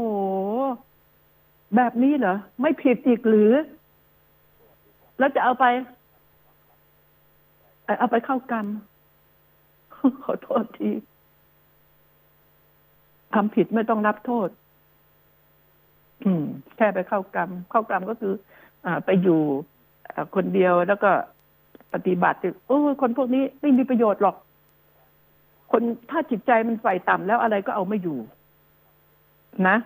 [1.77, 3.53] แบบนี้เหรอ ไม่ผิดอีกหรือ
[5.19, 5.65] แล้วจะเอาไป
[7.99, 8.67] เอาไปเข้ากรรม
[10.25, 10.91] ขอโทษที
[13.35, 14.49] ทำผิดไม่ต้องรับโทษ
[16.25, 16.45] อืม
[16.77, 18.35] แค่ไปเข้ากรรม เข้ากรรมก็คือ
[18.85, 19.41] อ่า ไปอยู่
[20.15, 21.11] อคนเดียวแล้วก็
[21.93, 24.37] ปฏิบัติโอ้คนพวกนี้ไม่มีประโยชน์หรอก
[25.73, 28.19] คนถ้าจิตใจมันไฟต่ำแล้วอะไรก็เอาไม่อยู่
[29.69, 29.77] นะ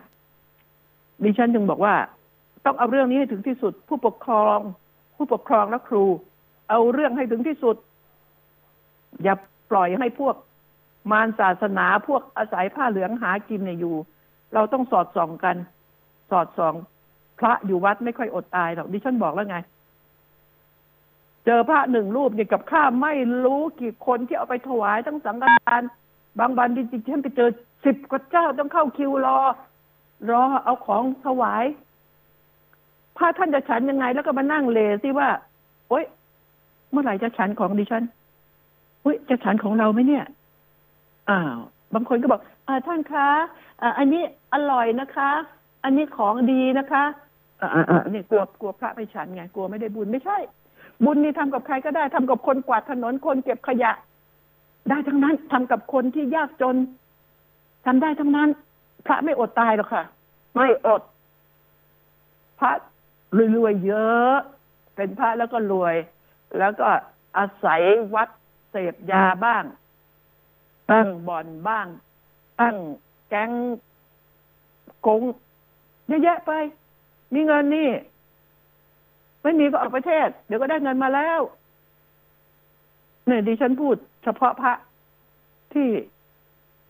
[1.23, 1.95] ดิฉันจึงบอกว่า
[2.65, 4.59] ต้องเอาเรื่องนี้ให้ถึงที่สุด ผู้ปกครอง
[5.17, 6.05] ผู้ปกครองและครู
[6.71, 7.77] เอาเรื่องให้ถึงที่สุด
[9.23, 9.35] อย่า
[9.71, 10.37] ปล่อยให้พวก
[11.11, 13.95] มารศาสนาพวกอาศัยผ้าเหลืองหากินเนี่ยอยู่
[14.55, 15.57] เราต้องสอดส่องกัน
[16.31, 16.75] สอดส่อง
[17.39, 19.59] พระอยู่วัดไม่ค่อยอดตายหรอกดิฉันบอกแล้วไง
[21.45, 25.83] เจอพระหนึ่งรูปเนี่ยกับข้าไม่รู้กี่คนที่เอาไปถวายทั้งสังฆทาน
[26.39, 27.51] บางวันจริฉันไปเจอ
[27.85, 29.39] สิบกว่าเจ้าต้องเข้าคิวรอ
[30.31, 31.65] รอเอาของถวาย
[33.17, 35.29] พระท่านจะฉันยังไง แล้วก็มานั่งเลสิว่า
[35.89, 36.05] โอ๊ย
[36.91, 38.05] เมื่อไหร่จะฉันของดิฉัน
[39.05, 40.25] อุ้ยจะฉันของเราไหมเนี่ย
[41.31, 41.59] อ้าว
[41.95, 43.29] บางคนก็บอกอ่ท่านคะ
[43.83, 44.23] อ่าอันนี้
[44.55, 45.31] อร่อยนะคะ
[45.85, 47.05] อันนี้ของดีนะคะ
[47.61, 50.39] อ่าอ่เนี่ยกลัวกลัวพระไม่ฉันไงกลัวไม่ได้บุญไม่ใช่
[51.05, 53.93] บุญนี่ทำกับใครก็ได้ทำกับคนกวาดถนนคนเก็บขยะ
[54.91, 56.77] ได้ทั้งนั้นทำกับคนที่ยากจน
[57.87, 58.49] ทำได้ทั้งนั้น
[59.07, 60.05] พระไม่อดตายหรอกค่ะ
[60.55, 61.03] ไม่อด
[62.61, 62.73] พระ
[63.57, 64.37] รวยๆเยอะ
[64.97, 65.95] เป็นพระแล้วก็รวย
[66.59, 66.89] แล้วก็
[67.39, 67.81] อาศัย
[68.15, 68.29] วัด
[68.71, 69.65] เสพยาบ้าง
[70.91, 71.87] ตั้งบ่อนบ้าง
[72.61, 72.77] ตั้ง
[73.29, 73.51] แก๊ง
[75.07, 75.23] กง
[76.07, 76.53] เยอะแยะไป
[77.35, 77.91] มีเงินนี่
[79.43, 81.41] ไม่มีก็ออกประเทศ เดี๋ยวก็ได้เงินมาแล้ว
[83.27, 84.73] เนี่ยดิฉันพูดเฉพาะพระ
[85.73, 85.89] ที่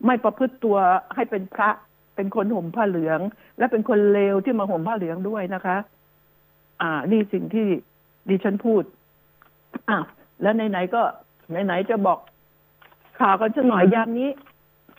[0.05, 0.77] ไม่ประพฤติตัว
[1.15, 1.69] ให้เป็นพระ
[2.15, 3.19] เป็นคนห่มผ้าเหลือง
[3.57, 5.77] และเป็นคนเลวที่มาห่มผ้าเหลืองด้วยนะคะ
[6.81, 7.67] อ่า นี่สิ่งที่
[8.29, 8.83] ดิฉันพูด
[9.89, 9.97] อะ
[10.41, 11.01] แล้วไหนๆก็
[11.65, 12.19] ไหนๆจะบอก
[13.19, 14.29] ข่าวกันสักหน่อยยามนี้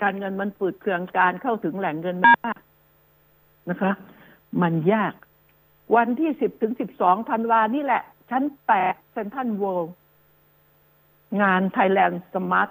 [0.03, 2.59] การเงินมันปืดเคืองการเข้าถึงแหล่งเงินมาก
[3.71, 3.93] นะคะ
[4.63, 5.13] มันยาก
[5.97, 9.95] วันที่สิบถึงสิบสองธันวานี่แหละ ชั้นแปดเซนทันเวิลด์
[11.43, 12.71] งาน Thailand Smart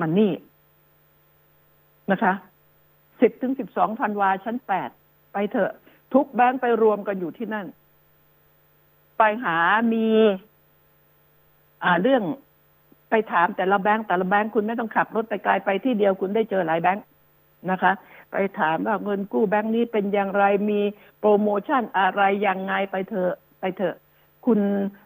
[0.00, 0.30] Money
[2.12, 2.32] นะคะ
[3.20, 4.90] สิบถึงสิบสองธันวาชั้นแปด
[5.32, 5.72] ไปเถอะ
[6.14, 7.66] ทุกแบงค์ไปรวมกันอยู่ที่นั่น
[9.18, 9.58] ไปหา
[9.92, 10.06] มี
[11.84, 12.22] อ่าเรื่อง
[13.10, 17.04] ไปถามแต่ละแบงค์แต่ละแบงค์คุณไม่ต้องขับรถไปไกลไปที่เดียวคุณได้เจอหลายแบงค์
[17.70, 17.92] นะคะ
[18.30, 20.80] ไปถามว่าเงินกู้แบงค์นี้เป็นอย่างไรมี
[21.18, 23.96] โปรโมชั่นอะไรยังไงไปเถอะไปเถอะ
[24.46, 24.60] คุณ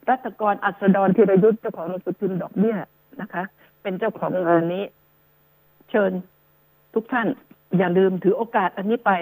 [0.08, 2.76] รัตกรอัศดรธีรยุทธ์เจ้าของนสือพิมดอกเบี้ย
[3.20, 3.44] นะคะ
[3.82, 4.84] เป็นเจ้าของงานนี้
[5.90, 6.12] เชิญ
[6.94, 7.28] ทุกท่าน
[7.78, 9.12] อย่าลืมถือโอกาสอันนี้ไป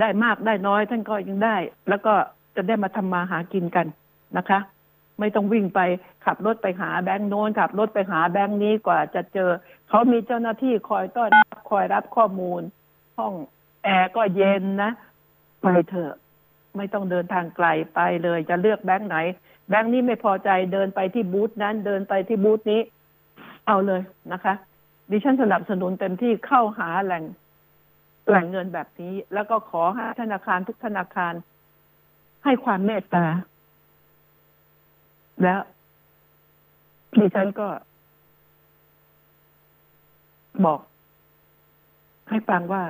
[0.00, 1.56] ได้มากได้น้อยท่านก็ยังได้
[1.88, 2.14] แล้วก็
[2.56, 3.86] จะได้มาทำมาหากินกัน
[4.36, 4.60] นะคะ
[5.20, 5.80] ไม่ต้องวิ่งไป
[6.24, 9.50] ขับรถไปหาแบงค์โน้นขับรถไปหาแบงค์นี้กว่าจะเจอ
[9.88, 12.62] เขามีเจ้าหน้าที่คอยต้อนรับคอยรับข้อมูล
[13.18, 13.34] ห้อง
[13.84, 14.90] แอร์ก็เย็นนะ
[15.60, 16.14] ไปเถอะ
[16.76, 19.16] ไม่ต้องเดินทางไกลไปเลย จะเลือกแบงค์ไหน
[19.68, 22.80] แบงค์นี้ไม่พอใจเดินไปที่บูธนั้น เดินไปที่บูธนี้
[23.66, 24.54] เอาเลยนะคะ
[25.10, 27.24] ดิฉันสนับสนุนเต็มที่เข้าหาแหล่ง
[28.28, 31.34] แหล่งเงินแบบนี้ แล้วก็ขอให้ธนาคารทุกธนาคาร
[32.44, 33.26] ให้ความเมตตา
[35.42, 35.60] แล้ว
[37.18, 37.68] ดิฉันก็
[40.64, 40.80] บอก
[42.28, 42.82] ให้ฟังว่า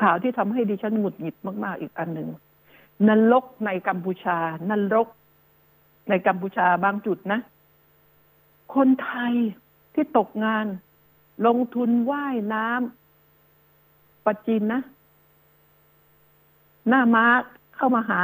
[0.00, 2.28] ข่าวที่ทำให้ดิฉันหงุดหงิดมาก ๆ อีกอันหนึ่ง
[3.08, 4.38] นรกในกัมพูชา
[4.70, 5.08] นรก
[6.08, 7.40] ในกัมพูชาบางจุดนะ
[8.74, 9.34] คนไทย
[9.96, 10.66] ที่ตกงาน
[11.46, 14.82] ลงทุนว่ายน้ำปัจจินนะ
[16.88, 17.24] หน้าม้า
[17.76, 18.22] เข้ามาหา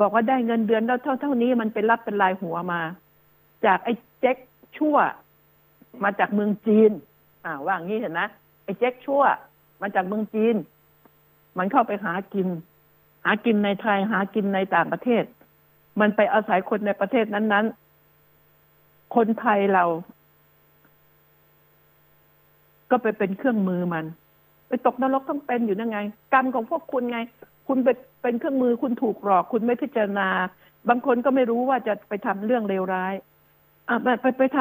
[0.00, 2.80] บอกว่าได้เงินเดือนแล้วเท่าเท่านี้มันเป็นรับเป็นลายหัวมา
[3.66, 4.36] จากไอ้เจ๊ก
[4.76, 4.96] ชั่ว
[6.04, 6.90] มาจากเมืองจีน
[7.44, 8.28] อ่าว่างี้เห็นนะ
[8.64, 9.22] ไอ้เจ๊กชั่ว
[9.82, 10.56] มาจากเมืองจีน
[11.58, 12.48] มันเข้าไปหากิน
[13.24, 15.24] หากินในไทยหากินในต่างประเทศ
[16.00, 17.89] มันไปอาศัยคนในประเทศนั้นๆ
[19.16, 19.84] คนไทยเรา
[22.90, 24.04] ก็ไปเป็นเครื่องมือมัน
[24.68, 26.00] ไปตกนรกต้องเป็นอยู่นั่นไง
[26.32, 27.18] กรรมของพวกคุณไง
[27.68, 27.88] คุณไป
[28.22, 30.28] เป็นเครื่องมือคุณถูกหลอก คุณไม่พิจารณา
[30.88, 33.14] บางคนก็ไม่รู้ว่าจะไปทำเรื่องเลวร้าย
[33.88, 34.58] อ่าไปไปไปท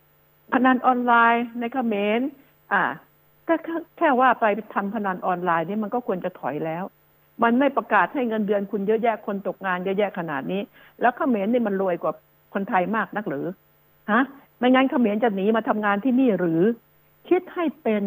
[0.00, 2.20] ำพนันออนไลน์ในเขมร
[2.72, 2.82] อ่า
[3.48, 6.84] ก็แค่แค่ว่าไปทำพนันออนไลน์นี่มันก็ควรจะถอยแล้ว
[7.42, 10.60] มันไม่ประกาศให้เงินเดือนคุณเยอะแยะคนตกงานเยอะแยะขนาดนี้
[11.00, 12.12] แล้วเขมรนี่มันรวยกว่า
[12.54, 13.46] คนไทยมากนักหรือ
[14.10, 14.22] ฮะ
[14.58, 16.62] ไม่งั้นเขมรจะหนีมาทำงานที่นี่หรือ
[17.28, 18.04] คิดให้เป็น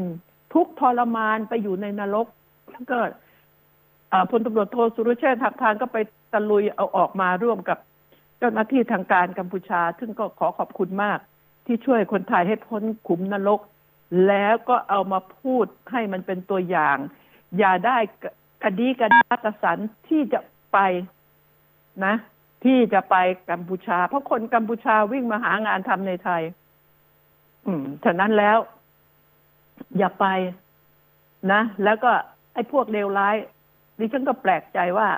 [0.54, 2.28] ทุกทรมานไปอยู่ในนรก
[2.72, 2.98] แล้วก็
[4.12, 5.98] อ่าพลตำรวจโทสุรเชษฐ์หักพานก็ไป
[6.34, 7.78] ตะลุยเอาออกมาร่วมกับ
[8.40, 11.20] เจ้าหน้าที่ทางการกัมพูชา ซึ่งก็ขอขอบคุณมาก
[11.66, 13.60] ที่ช่วยคนไทยให้พ้นขุมนรก
[14.28, 16.98] แล้วก็เอามาพูดให้มันเป็นตัวอย่าง
[17.58, 17.98] อย่าได้
[18.64, 20.40] กระดีกระดากระสันที่จะ
[20.74, 20.78] ไป
[22.06, 22.16] นะ
[22.64, 23.16] ที่จะไป
[23.50, 26.42] กัมพูชา เพราะคนกัมพูชาวิ่งมาหางานทำในไทย
[27.66, 28.58] อืมฉะนั้นแล้ว
[29.98, 30.26] อย่าไป
[31.52, 32.12] นะ แล้วก็
[32.54, 33.36] ไอ้พวกเลวร้าย
[34.00, 35.10] ดิฉันก็แปลกใจว่า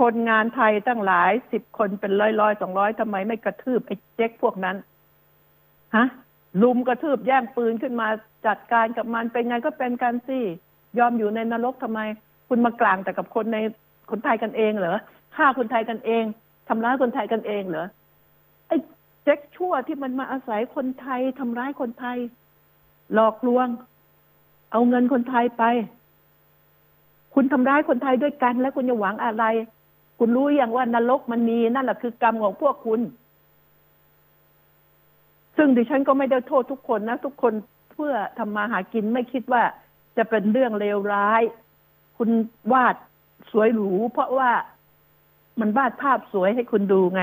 [0.00, 4.76] คนงานไทยตั้งหลายสิบคนเป็นร้อยร้อยสองร้อยทำไมไม่กระทืบไอ้เจ๊กพวกนั้น
[5.96, 6.06] ฮะ
[6.62, 8.08] ลุมกระทืบแย่งปืนขึ้นมา
[8.46, 10.38] จัดการกับมันเป็นไงก็เป็นกันสิ
[10.98, 12.00] ยอมอยู่ในนรกทำไม
[12.48, 13.58] คุณมากลางแต่กับคนใน
[14.10, 14.98] คนไทยกันเองเหรอ
[15.36, 16.24] ฆ่าคนไทยกันเอง
[16.68, 17.86] ทำร้ายคนไทยกันเองเหรอ
[18.68, 18.76] ไอ้
[19.24, 22.18] เจ๊กชั่วที่มันมาอาศัยคนไทยทำร้ายคนไทย
[23.14, 23.66] หลอกลวง
[24.72, 25.64] เอาเงินคนไทยไป
[27.34, 29.44] คุณทำร้ายคนไทยด้วยกัน แล้วคุณจะหวังอะไร
[30.18, 33.00] คุณรู้อย่างว่านรกมันมีนั่นแหละคือกรรมของพวกคุณ
[35.56, 37.52] ซึ่งดิฉันก็ไม่ได้โทษทุกคนนะ ทุกคน
[37.92, 39.62] เพื่อทำมาหากินไม่คิดว่า
[40.16, 41.42] จะเป็นเรื่องเลวร้าย
[42.18, 42.30] คุณ
[42.72, 42.96] วาด
[43.50, 44.50] สวยหรูเพราะว่า
[45.60, 47.22] มันวาดภาพสวยให้คุณดูไง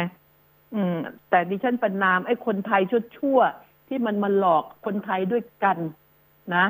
[0.75, 0.97] อืม
[1.29, 2.81] แต่ดิฉันประนามไอ้คนไทย
[3.17, 5.77] ชั่วๆที่มันมาหลอกคนไทยด้วยกัน
[6.55, 6.65] นะ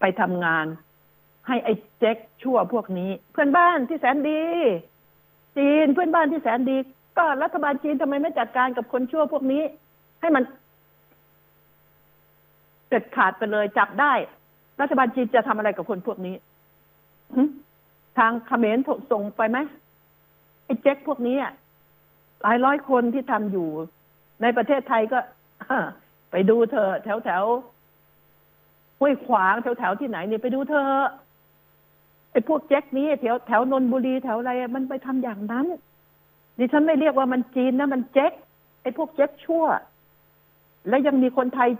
[0.00, 0.66] ไปทำงาน
[1.46, 4.42] ให้ไอ้เจ๊กชั่วพวกนี้ เพื่อนบ้านที่แสนดี
[5.58, 6.76] จีนเพื่อนบ้านที่แสนดี
[7.18, 9.62] ก็รัฐบาลจีนทำไมไม่จัดการกับคนชั่วพวกนี้
[10.20, 10.42] ให้มัน
[12.88, 14.12] เด็ดขาดไปเลยจับได้
[14.80, 16.34] รัฐบาลจีนจะทำอะไรกับคนพวกนี้
[18.18, 18.78] ทางเขมร
[19.12, 19.58] ส่งไปไหม
[20.68, 21.36] ไอ้เจ๊กพวกนี้
[22.42, 23.68] หลายร้อยคนที่ทำอยู่
[24.42, 25.18] ในประเทศไทยก็
[26.30, 27.44] ไปดูเธอแถวแถว
[28.98, 30.90] ห้วยขวางแถวแถวที่ไหนเนี่ยไปดูเธอ
[32.32, 35.66] ไอ้พวกแจ็คนี้แถวแถวนนบุรีแถวอะไรมันไปทำอย่างนั้น
[36.58, 38.32] ดิฉันไม่เรียกว่ามันจีนนะมันเจ๊ก
[38.82, 39.64] ไอ้พวกเจ๊กชั่ว
[40.88, 41.70] และยังมีคนไทย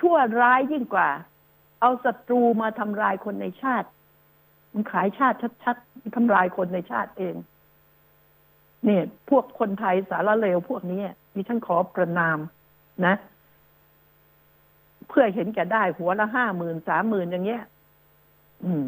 [0.00, 1.08] ชั่วร้ายยิ่งกว่า
[1.80, 3.88] เอาศัตรูมาทำลายคนในชาติ
[4.72, 7.34] มันขายชาติชัดๆทำลายคนในชาติเอง
[8.84, 11.00] เนี่ยพวกคนไทยสารเลวพวกนี้
[11.34, 12.38] ดิฉันขอประนาม
[13.06, 13.14] นะ
[15.08, 17.62] เพื่อเห็นแก่ได้หัวละห้าหมื่นสามหมื่นอย่างเงี้ย
[18.64, 18.84] อืม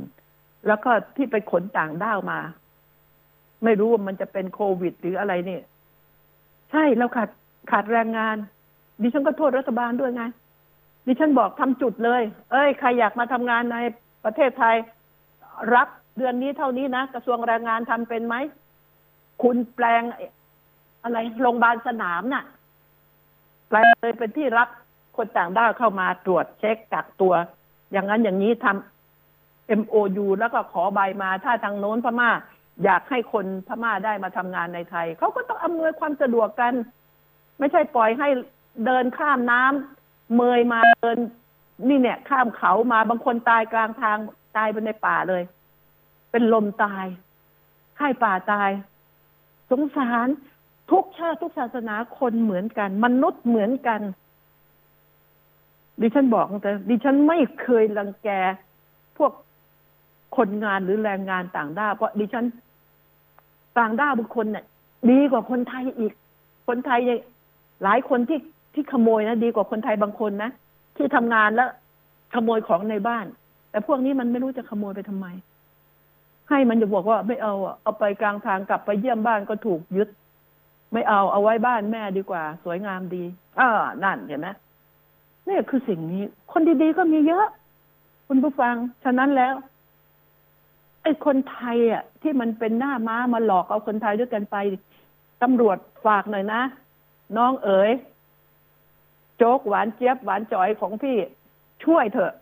[0.67, 2.41] แล้วก็ที่ไปขนต่างด้าวมา
[3.65, 5.63] ไม่รู้ว่ามันจะเป็นโควิด หรืออะไรเนี่ย
[6.71, 7.31] ใช่แล้วขาด
[7.71, 8.37] ขาดแรงงาน
[9.03, 10.23] ดิฉันก็โทษรัฐบาลด้วยไง
[11.07, 12.23] ดิฉันบอกทำจุดเลย
[12.53, 13.77] เอ้ยใครอยากมาทำงานใน
[14.25, 14.77] ประเทศไทย
[15.75, 18.35] รับเดือนนี้เท่านี้นะกระทรวงแรงงานทำเป็นไหม
[19.43, 20.03] คุณแปลง
[21.03, 22.45] อะไรโรงพยาบาลสนามน่ะ
[23.69, 24.69] แปลงเลยเป็นที่รับ
[25.17, 27.35] คนต่างด้าวเข้ามาตรวจเช็คกักตัว
[27.93, 32.31] อย่างนั้นอย่างนี้ทำ MOU แล้วก็ขอใบมาถ้าทางโน้นพม่า
[32.85, 36.75] อยากให้คนพม่าได้มาทำงานในไทย เขาก็ต้องอำนวยความสะดวกกัน
[37.59, 38.29] ไม่ใช่ปล่อยให้
[38.87, 41.19] เดินข้ามน้ำเมยมาเดิน
[41.89, 44.19] นี่เนี่ย ข้ามเขามาบางคนตายกลางทาง
[44.57, 45.43] ตายไปในป่าเลย
[46.31, 47.07] เป็นลมตาย
[47.99, 48.71] ให้ป่าตาย
[49.71, 50.29] สงสาร
[50.91, 54.01] ทุกชาติทุกศาสนาคนเหมือนกัน มนุษย์เหมือนกัน
[56.01, 58.29] ดิฉันบอกแต่ดิฉันไม่เคยรังแก
[59.19, 59.33] พวก
[60.37, 62.45] คนงานหรือแรงงานต่างด้าวเพราะดิฉัน
[63.79, 64.65] ต่างด้าวบางคนเนี่ย
[65.11, 66.13] ดีกว่าคนไทยอีก
[66.69, 67.21] คนไทยเนี่ย
[67.83, 68.41] หลายคนที่
[68.75, 70.51] ที่ขโมยนะดีกว่าคนไทยบางคนนะ
[70.97, 71.71] ที่ทำงานแล้ว
[72.35, 73.27] ขโมยของในบ้าน
[73.71, 75.27] แต่พวกนี้มันไม่รู้จะขโมยไปทำไม
[76.51, 80.09] ให้มันจะบอกว่าไม่เอาเอาไปกลางทางกลับไปเยี่ยมบ้านก็ถูกยึด
[80.93, 83.25] ไม่เอาเอาไว้บ้านแม่ดีกว่า สวยงามดี
[83.59, 83.69] อ่า
[84.05, 84.49] นั่นเห็นไหม
[85.49, 86.23] นี่คือสิ่งนี้
[86.53, 87.47] คนดีๆก็มีเยอะ
[88.29, 88.75] คุณผู้ฟัง
[89.05, 89.55] ฉะนั้นแล้ว
[91.03, 94.57] ไอ้คนไทยอะ ที่มันเป็นหน้าม้ามาหลอกเอาคนไทยด้วยกันไป
[95.43, 96.63] ตำรวจฝากหน่อยนะ
[97.37, 97.91] น้องเอ๋ย
[99.37, 101.17] โจ๊กหวานเจี๊ยบหวานจ่อยของพี่
[101.85, 102.33] ช่วยเถอะ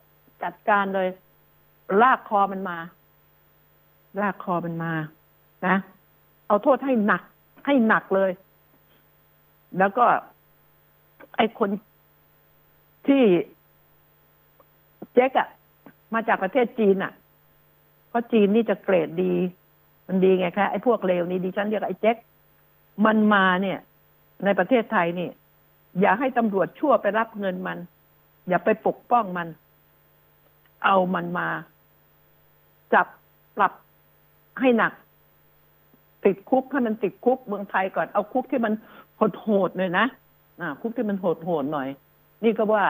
[0.42, 1.08] จัดการเลย
[2.02, 2.78] ลากคอมันมา
[4.22, 4.92] ลากคอมันมา
[5.66, 5.76] นะ
[6.46, 7.22] เอาโทษให้หนัก
[7.66, 8.30] ให้หนักเลย
[9.78, 10.04] แล้วก็
[11.36, 11.70] ไอ้คน
[13.06, 13.22] ที่
[15.14, 15.48] เจ๊กอะ
[16.14, 17.12] มาจากประเทศจีนอะ
[18.08, 19.34] เพราะจีนนี่จะเกรดดี
[20.06, 22.16] มันดีไงคะไอ้พวกเลวนี่ดิฉันเรียกไอ้เจ๊ก
[23.06, 23.78] มันมาเนี่ย
[24.44, 25.28] ในประเทศไทยนี่
[26.00, 27.78] อย่าให้ตำรวจชั่วไปรับเงินมัน
[28.48, 29.48] อย่าไปปกป้องมัน
[30.84, 31.48] เอามันมา
[32.94, 33.06] จับ
[33.56, 33.72] ปรับ
[34.60, 34.92] ให้หนัก
[36.24, 38.72] ติดคุกให้มันติดคุกเมืองไทยก่อนเอาคุกที่มัน
[39.40, 40.06] โหดๆหน่อยนะ
[40.60, 41.88] อ่า คุกที่มันโหดๆหน่อย
[42.44, 42.84] นี่ก็ว่า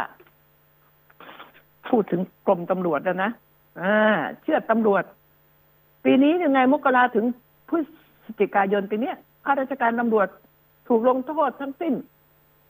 [1.88, 3.30] พูดถึงกรมตำรวจแล้วนะ
[3.82, 3.96] อ่า
[4.42, 5.04] เชื่อตำรวจ
[6.04, 7.24] ปีนี้ยังไงมกราถึง
[7.68, 7.78] พฤ
[8.26, 9.12] ศจิกายนปีนี้
[9.44, 10.28] ข้าราชการตำรวจ
[10.88, 11.94] ถูกลงโทษทั้งสิ้น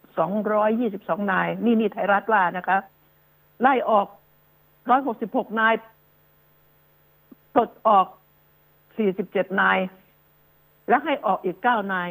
[0.06, 2.78] 222 นาย นี่นี่ไทยรัฐว่านะคะ
[3.60, 4.06] ไล่ออก
[4.82, 5.74] 166 นาย
[7.54, 8.06] ปลดออก
[8.98, 9.78] 47นาย
[10.88, 12.10] แล้วให้ออกอีก9นาย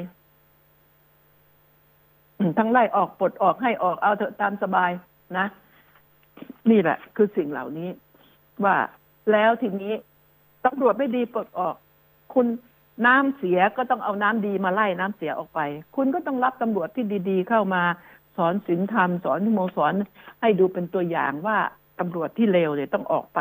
[2.57, 4.91] ทั้งไล่ออกปลดออกให้ออกเอาเถอะตามสบาย
[5.37, 5.45] นะ
[6.69, 7.89] นี่แหละ คือสิ่งเหล่านี้
[8.63, 8.75] ว่า
[9.31, 9.93] แล้วทีนี้
[10.65, 11.75] ตำรวจไม่ดีปลดออก
[12.33, 12.47] คุณ
[13.05, 15.59] น้ำเสียก็ต้องเอาน้ำดีมาไล่น้ำเสียออกไป
[15.95, 17.83] คุณก็ต้องรับตำรวจที่ดีๆ เข้ามา
[18.37, 19.93] สอนศีลธรรมสอนโมสอน
[20.41, 21.57] ให้ดูเป็นตัวอย่างว่า
[21.99, 23.39] ตำรวจที่เลวเนี่ยต้องออกไป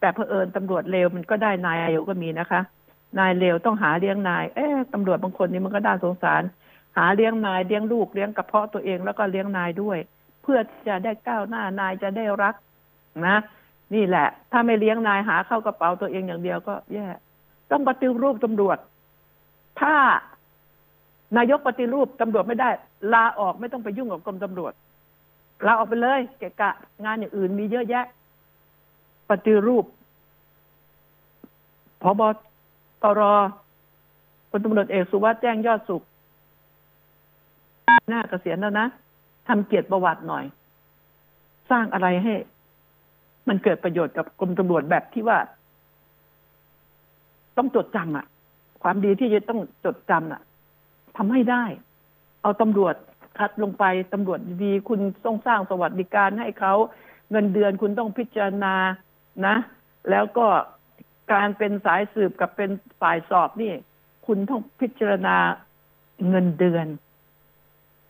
[0.00, 2.60] แต่เพอเอิญตำรวจเลวมันก็ได้นายเลวก็มีนะคะ
[3.18, 6.42] นายเลวต้องหาเลี้ยงนาย เอ๊ะตำรวจบางคนนี่มันก็ด้าสงสาร
[6.98, 9.98] หาเลี้ยงนายเลี้ยงลูกเลี้ยงกระเพาะตัวเองแล้วก็เลี้ยงนายด้วย
[10.42, 12.54] เพื่อจะได้ก้าวหน้านายจะได้รัก
[13.26, 13.36] นะ
[13.94, 17.06] นี่แหละ ถ้าไม่เลี้ยงนายหาเข้ากระเป๋าตัวเองอย่างเดียวก็แย่
[17.70, 18.78] ต้องปฏิรูปตำรวจ
[19.80, 19.94] ถ้า
[21.36, 22.70] นายกปฏิรูปตำรวจไม่ได้
[23.14, 24.72] ลาออกไม่ต้องไปยุ่งกับกรมตำรวจ
[25.66, 26.70] ลาออกไปเลย เกะกะ
[27.04, 28.04] งานอย่างอื่นมีเยอะแยะ
[29.30, 29.84] ปฏิรูป
[32.02, 32.22] พบ
[33.02, 33.20] ตร
[34.50, 36.02] พลตำรวจเอกสุวัสด์แจ้งยอดสุข
[38.08, 38.86] หน้าเกษียณแล้วนะ
[39.48, 40.44] ทำเกียรติประวัติหน่อย
[41.70, 42.34] สร้างอะไรให้
[43.48, 45.38] มันเกิดประโยชน์กับกรมตำรวจแบบที่ว่า
[47.56, 48.26] ต้องจดจำอะ
[48.82, 50.40] ความดีที่จะต้องจดจำอะ
[51.16, 51.64] ทำให้ได้
[52.42, 52.94] เอาตำรวจ
[53.38, 56.74] คัดลงไปตำรวจดีคุณต้องสร้างสวัสดิการให้เขา
[57.30, 58.74] เงินเดือนคุณต้องพิจารณา
[59.46, 59.56] นะ
[60.10, 60.46] แล้วก็
[61.32, 62.70] การเป็นสายสืบกับเป็น
[63.00, 63.72] ฝ่ายสอบนี่
[64.26, 65.36] คุณต้องพิจารณา
[66.28, 66.86] เงินเดือน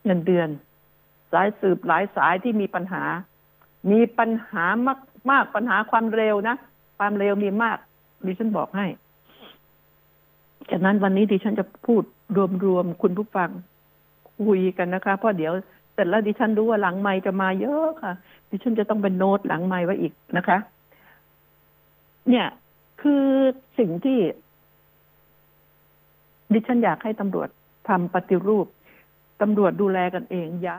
[0.05, 0.49] เงินเดือน
[1.31, 3.03] สายสืบหลายสายที่มีปัญหา
[3.91, 4.99] มีปัญหามาก
[5.31, 6.55] มากปัญหาความเร็วนะ
[6.97, 7.77] ความเร็วมีมาก
[8.25, 8.85] ดิฉันบอกให้
[10.71, 12.03] ฉะนั้นวันนี้ดิฉันจะพูด
[12.65, 13.49] รวมๆคุณผู้ฟัง
[14.45, 15.53] คุยกันนะคะ เพราะเดี๋ยว
[15.93, 18.13] เสร็จแล้วดิฉันรู้ว่าหลังไม้จะมาเยอะค่ะ
[18.49, 20.57] ดิฉันจะต้องเป็นโน้ตหลังไม้ไว้อีกนะคะ
[22.29, 22.47] เนี่ย
[23.01, 23.25] คือ
[23.77, 24.19] สิ่งที่
[26.53, 27.49] ดิฉันอยากให้ตำรวจ
[27.87, 28.67] ทำปฏิรูป
[29.41, 30.77] ตำรวจดูแลกันเองยะ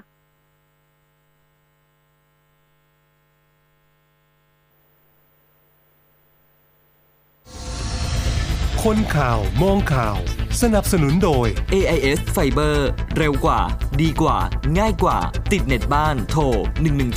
[8.83, 10.17] คนข่าวมองข่าว
[10.63, 12.77] สนับสนุนโดย AIS Fiber
[13.17, 13.61] เร็วกว่า
[14.03, 14.39] ดีกว่า
[14.79, 15.19] ง่ายกว่า
[15.53, 16.43] ติดเน็ตบ้านโทร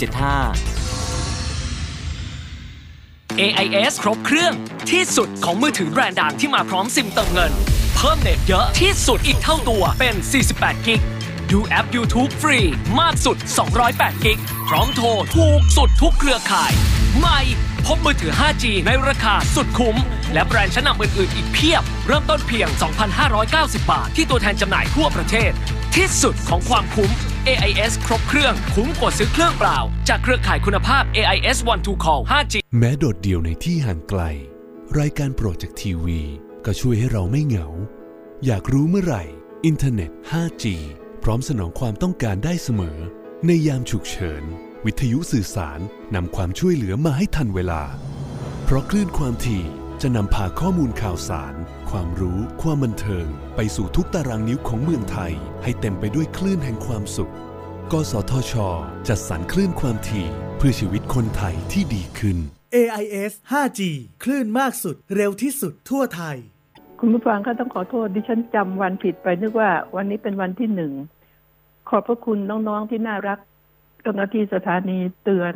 [0.03, 0.82] 1175
[3.41, 4.53] AIS ครบเครื่อง
[4.91, 7.51] ที่สุดของมือถือแบรนด์ดังที่มาพร้อมซิมเติมเงิน
[7.95, 10.15] เพิ่มเน็ตเยอะที่สุดอีกเท่าตัวเป็น
[10.51, 11.01] 48 gig
[11.51, 12.59] ดูแอป YouTube ฟรี
[12.99, 13.38] มากสุด
[13.81, 16.71] 208 gig พร้อมโทรถูกสุดทุกเครือข่าย
[17.17, 17.39] ใหม่
[17.86, 19.97] พบมือถือ 5G ในราคาสุดคุ้ม
[20.34, 22.67] และแบรนด์ชั้นนำอื่นๆ อีกเพียบ เริ่มต้นเพียง
[23.29, 25.51] 2,590 บาท ที่ตัวแทนจำหน่ายทั่วประเทศ
[25.95, 27.11] ที่สุดของความคุ้ม
[27.52, 29.80] AIS ครบเครื่อง คุ้มกว่าซื้อเครื่องเปล่า
[30.10, 34.22] จากเครือข่ายคุณภาพ AIS One to Call 5G แม้โดดเดี่ยวในที่ห่างไกล
[35.00, 36.22] รายการโปรดจากทีวี
[36.66, 37.68] ก็ช่วยให้เราไม่เหงา
[38.46, 39.24] อยากรู้เมื่อไหร่
[39.66, 40.64] อินเทอร์เน็ต 5G
[41.24, 42.98] พร้อมสนองความต้องการได้เสมอ
[43.48, 44.44] ในยามฉุกเฉิน
[44.86, 45.80] วิทยุสื่อสาร
[46.16, 47.84] นำความช่วยเหลือมาให้ทันเวลา
[48.64, 49.64] เพราะคลื่นความถี่
[50.02, 51.54] จะนำพาข้อมูลข่าวสาร
[51.89, 55.34] ความรู้ ความบันเทิง ไปสู่ทุกตารางนิ้วของเมืองไทย
[55.64, 57.34] ให้เต็มไปด้วยคลื่นแห่งความสุข
[57.91, 58.54] กสทช
[59.08, 60.28] จัดสรรคลื่นความถี่
[60.58, 62.38] เพื่อชีวิตคนไทยที่ดีขึ้น
[62.76, 63.80] AIS 5G
[64.24, 66.38] คลื่นมากสุดเร็วที่สุดทั่วไทย
[66.99, 70.93] คุณผู้ฟังคะต้องขอโทษดิฉันจำวันผิดไปนึกว่าวันนี้เป็นวันที่หนึ่ง
[71.89, 73.39] ขอบพระคุณน้องๆที่น่ารัก
[74.01, 75.54] เจ้าหน้าที่สถานีเตือน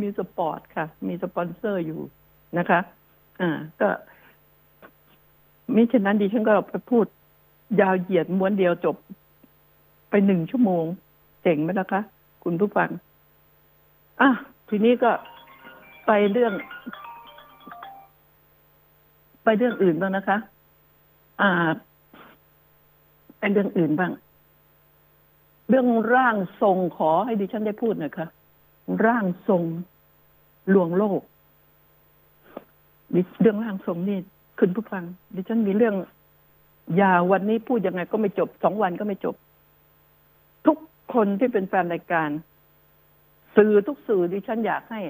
[0.00, 2.00] มีสปอร์ตค่ะ มีสปอนเซอร์อยู่
[2.58, 2.80] นะคะ
[3.40, 3.88] อ่า ก็
[5.74, 7.06] มิฉะนั้นดิฉันก็ไปพูด
[7.80, 8.96] ยาวเหยียดม้วนเดียวจบ
[10.10, 10.84] ไปหนึ่งชั่วโมง
[11.42, 12.00] เจ๋งไหมนะคะ
[12.44, 12.90] คุณผู้ฟัง
[14.20, 14.30] อะ
[14.68, 15.10] ทีนี้ก็
[16.06, 16.52] ไปเรื่อง
[19.44, 20.38] ไปเรื่องอื่นบ้างนะคะ
[21.40, 21.50] อ่า
[23.38, 24.12] ไปเรื่องอื่นบ้าง
[25.68, 28.26] เรื่องร่างทรงขอให้ดิฉันได้พูดหน่อยค่ะ
[29.06, 29.62] ร่างทรง
[30.74, 31.20] ลวงโลก
[33.40, 34.18] เรื่องร่างทรงนี่
[34.60, 35.04] คุณผู้ฟัง
[35.34, 35.94] ดิฉันมีเรื่อง
[37.02, 39.34] ยาววันนี้พูดยังไงก็ไม่จบสองวันก็ไม่จบ
[40.66, 40.76] ทุก
[41.14, 42.30] คนที่เป็นแฟนรายการ
[43.56, 45.00] สื่อทุกสื่อดิฉันอยากให้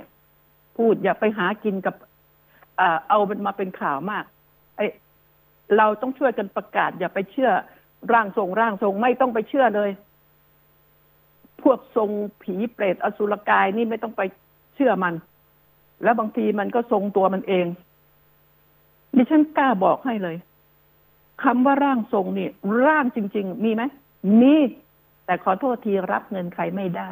[0.76, 1.94] พูดอย่าไปหากินกับ
[2.80, 4.24] อ่าเอามันมาเป็นข่าวมาก
[4.76, 4.80] ไอ
[5.76, 7.51] เราต้องช่วยกันประกาศ อย่าไปเชื่อ
[8.12, 9.90] ร่างทรงร่างทรงไม่ต้องไปเชื่อเลย
[11.62, 12.11] พวกทรง
[12.42, 14.22] ผีเปรตอสุรกายนี่ไม่ต้องไป
[14.74, 15.14] เชื่อมัน
[16.03, 17.66] แล้วบางทีมันก็ทรงตัวมันเอง
[19.16, 20.36] ดิฉันกล้าบอกให้เลย
[21.42, 22.48] คำว่าร่างทรงนี่
[22.86, 23.82] ร่างจริง ๆ มีไหม
[24.40, 24.56] มี
[25.26, 27.10] แต่ขอโทษทีรับเงินใครไม่ได้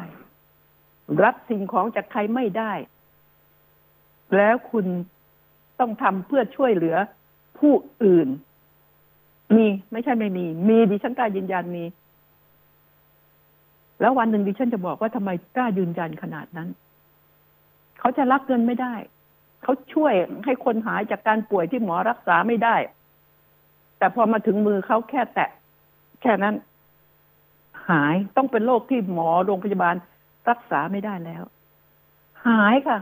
[1.23, 2.71] รับสิ่งของจากใครไม่ได้
[4.35, 4.85] แล้วคุณ
[5.79, 6.95] ต้องทำเพื่อช่วยเหลือ
[7.59, 8.27] ผู้อื่น
[9.55, 11.85] มีไม่ใช่ไม่มี มีดิฉันกล้ายืนยันมี
[14.01, 16.69] แล้ววันหนึ่งดิฉันจะบอกว่าทำไมกล้ายืนยันขนาดนั้น
[17.99, 18.95] เขาจะรับเงินไม่ได้
[19.65, 20.13] เขาช่วย
[20.45, 22.75] ให้คนหายจากการป่วยที่หมอรักษาไม่ได้
[23.97, 25.49] แต่พอมาถึงมือเขาแค่แตะ
[26.21, 26.55] แค่นั้น
[27.89, 29.95] หายต้องเป็นโรคที่หมอโรงพยาบาล
[30.49, 31.43] รักษาไม่ได้แล้ว
[32.47, 32.99] หายค่ะ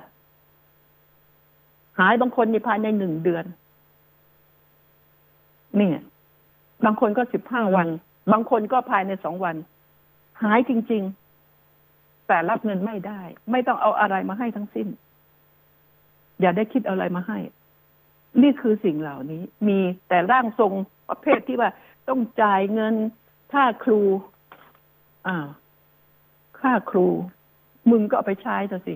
[1.99, 3.45] หายบางคนในภายในหนึ่งเดือน
[5.78, 5.97] เนี่ย
[6.86, 7.88] บางคนก็สิบห้าวัน
[8.32, 9.55] บางคนก็ภายในสองวัน
[10.43, 11.03] หายจริง
[11.66, 14.88] ๆ แต่รับเงินไม่ได้ ไม่ต้องเอาอะไรมาให้ทั้งสิ้น
[16.41, 17.39] อย่าได้คิดอาอะไรมาให้
[18.41, 20.73] นี่คือสิ่งเหล่านี้ มีแต่ร่างทรง
[21.09, 21.69] ประเภทที่ว่า
[22.07, 22.95] ต้องจ่ายเงิน
[23.53, 24.01] ค่าครู
[25.27, 25.47] อ่า
[26.59, 27.07] ค่าครู
[27.91, 28.95] มึงก็เอาไปใช้เถอะสิ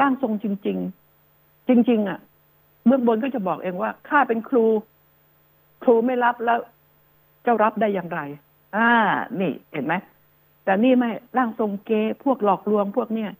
[0.00, 0.78] ร่างทรงจริง
[1.24, 2.18] ๆ จริง ๆ อะ
[2.86, 4.64] เบื้องบนก็จะบอกเองว่าข้าเป็นครู
[5.82, 6.58] ครูไม่รับแล้ว
[7.42, 8.20] เจ้ารับได้อย่างไร
[8.76, 8.90] อ่า
[9.40, 9.94] นี่เห็นไหม
[10.64, 11.90] แต่นี่ไม่ร่างทรงเก
[12.24, 13.30] พวกหลอกลวงพวกเนี้ย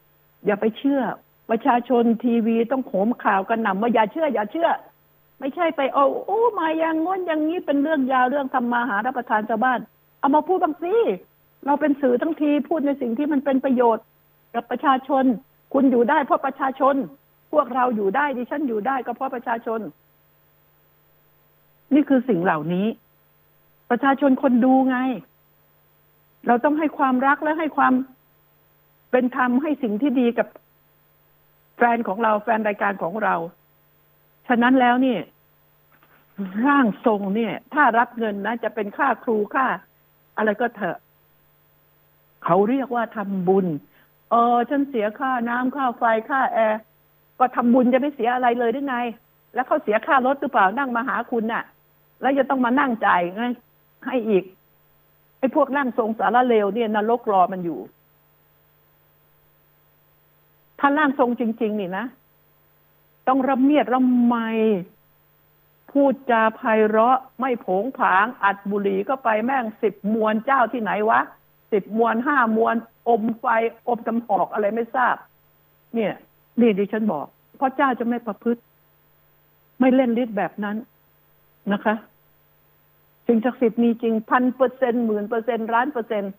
[0.47, 1.01] อย่าไปเชื่อ
[1.51, 4.71] ประชาชนทีวีต้องโหมข่าวกันหนำว่าอย่าเชื่อ อย่าเชื่อ
[5.41, 9.81] ไม่ใช่ไปเอาโอ้มาอย่างง้นอย่างนี้เป็นเรื่องยาวเรื่องทำมาหารับประทานชาวบ้าน
[10.21, 10.95] เอามาพูดบางสิ
[11.67, 14.05] เราเป็นสื่อทั้งทีพูดในสิ่งที่มันเป็นประโยชน์
[14.55, 15.25] กับประชาชน
[15.73, 16.95] คุณอยู่ได้เพราะประชาชน
[17.53, 19.81] พวกเราอยู่ได้ดิฉันอยู่ได้ก็เพราะประชาชน
[21.95, 22.87] นี่คือสิ่งเหล่านี้
[23.91, 24.99] ประชาชนคนดูไง
[26.47, 27.93] เราต้องให้ความรักและให้ความ
[29.11, 30.49] เป็นธรรมให้สิ่งที่ดีกับ
[31.77, 33.35] แฟนของเราแฟนรายการของเรา
[34.49, 35.21] ฉะนั้นแล้วเนี่ย
[36.67, 39.67] ร่างทรงเนี่ย ถ้ารับเงินนะจะเป็นค่าครูค่า
[40.37, 40.99] อะไรก็เถอะ
[42.45, 43.67] เขาเรียกว่าทำบุญ
[44.31, 46.81] เออฉันเสียค่าน้ำค่าไฟค่าแอร์
[47.39, 48.97] ก็ทำบุญจะไม่เสียอะไรเลยได้ไง
[49.55, 51.65] แล้วเขาเสียค่ารถหรือเปล่านั่งมาหาคุณน่ะ
[52.21, 53.45] แล้วจะต้องมานั่งจ่ายไง
[54.07, 54.45] ให้อีก
[55.39, 57.79] ไอ้พวกร่างทรงสารเลวเนี่ยนรกรอมันอยู่
[60.87, 62.07] ถ้าร่างทรงจริง ๆ นี่นะ
[63.29, 64.35] ต้องระเมียดระไม
[65.93, 71.21] พูดจาไพเราะไม่ผงผาง อัดบุหรี่ก็ไปแม่งสิบมวนเจ้าที่ไหนวะ
[71.73, 72.75] สิบมวนห้ามวน
[73.09, 73.47] อมไฟ
[73.89, 75.17] อมกำหอกอะไรไม่ทราบ
[75.95, 76.13] เนี่ย
[76.61, 77.27] นี่ดิฉันบอก
[77.57, 78.61] เพราะเจ้าจะไม่ประพฤติ
[79.81, 80.77] ไม่เล่นฤทธิ์แบบนั้น
[81.73, 81.95] นะคะ
[83.27, 86.33] สิ่งศักดิ์สิทธิ์มีจริงพันเปอร์เซ็นต์หมื่นเปอร์เซ็นต์ล้านเปอร์เซ็นต์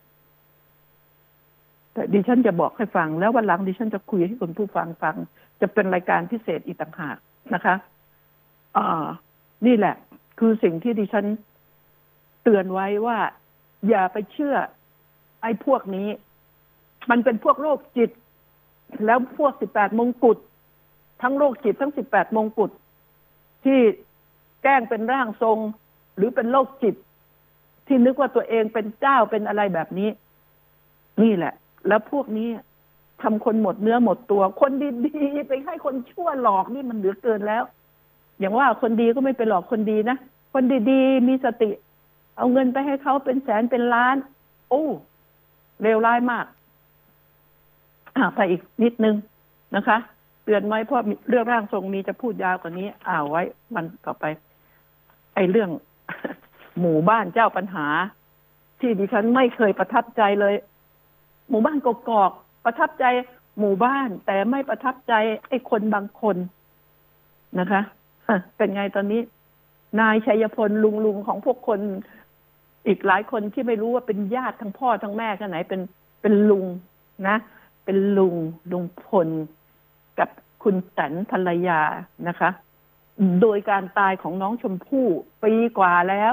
[1.96, 5.16] แต่ดิฉันจะบอกให้ฟัง แล้ววันหลังดิฉันจะคุยให้คุณผู้ฟังฟัง
[5.60, 7.16] จะเป็นรายการพิเศษอีกต่างหาก
[7.54, 7.74] นะคะ
[8.76, 9.06] อ่า
[9.66, 9.94] นี่แหละ
[10.38, 11.26] คือสิ่งที่ดิฉัน
[12.42, 13.18] เตือนไว้ว่า
[13.88, 14.56] อย่าไปเชื่อ
[15.42, 16.08] ไอ้พวกนี้
[17.10, 18.10] มันเป็นพวกโรคจิต
[19.06, 20.38] แล้วพวกสิบแปดมงกุฎ
[21.22, 22.70] ทั้งโรคจิตทั้งสิบแปดมงกุฎ
[23.64, 23.78] ที่
[24.62, 25.58] แกล้งเป็นร่างทรง
[26.16, 26.94] หรือเป็นโรคจิต
[27.86, 30.08] ที่นึกว่าตัวเองเป็นเจ้าเป็นอะไรแบบนี้
[31.22, 31.54] นี่แหละ
[31.88, 32.48] แล้วพวกนี้
[33.22, 34.72] ทำคนหมดเนื้อหมดตัว คน
[35.06, 37.64] ดีๆไปให้คนชั่วหลอกนี่มันเหลือเกินแล้ว
[38.38, 40.16] อย่างว่าคนดีก็ไม่ไปหลอกคนดีนะ
[40.52, 41.70] คนดีๆมีสติ
[42.36, 44.16] เอาเงินไปให้เขาเป็นแสนเป็นล้าน
[44.70, 44.84] โอ้
[45.82, 46.46] เลวร้ายมาก
[48.16, 49.16] อ่าไปอีกนิดนึง
[49.76, 49.98] นะคะ
[50.44, 53.42] เตือนไว้เพราะเรื่องร่างทรงมีจะพูดยาวกว่านี้อ่าไว้
[53.74, 54.24] วันต่อไป
[55.34, 55.70] ไอ้เรื่อง
[56.80, 57.86] หมู่บ้านเจ้าปัญหา
[58.80, 60.54] ที่ดิฉันไม่เคยประทับใจเลย
[61.50, 62.32] หมู่บ้านกกอก
[62.64, 63.04] ประทับใจ
[63.58, 65.12] หมู่บ้าน แต่ไม่ประทับใจ
[65.48, 66.36] ไอ้คนบางคน
[67.60, 67.80] นะคะ
[68.56, 69.20] เป็นไงตอนนี้
[70.00, 71.80] นายชัยพลลุงลุงของพวกคน
[72.86, 75.80] อีกหลายคนที่ไม่รู้ว่าเป็นญาติทั้งพ่อทั้งแม่กันไหน เป็น
[76.22, 76.66] เป็นลุง
[77.28, 77.36] นะ
[77.84, 78.36] เป็นลุง
[78.72, 79.28] ลุงพล
[80.18, 80.28] กับ
[80.62, 81.80] คุณแตนภรรยา
[82.28, 82.50] นะคะ
[83.40, 85.06] โดยการตายของน้องชมพู่
[85.42, 86.32] ปีกว่าแล้ว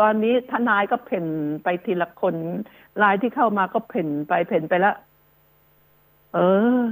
[0.00, 1.26] ตอนนี้ทนายก็เพ่น
[1.64, 2.34] ไปทีละคน
[3.02, 4.96] รายที่เข้ามาก็เพ่นไปเพ่นไปแล้ว
[6.34, 6.38] เอ
[6.82, 6.84] อ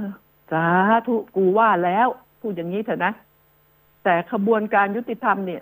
[0.51, 0.67] สา
[1.07, 2.07] ธุกูว่าแล้ว
[2.41, 3.13] พูดอย่างนี้เถอะนะ
[4.03, 5.61] แต่ขบวนการยุติธรรมเนี่ย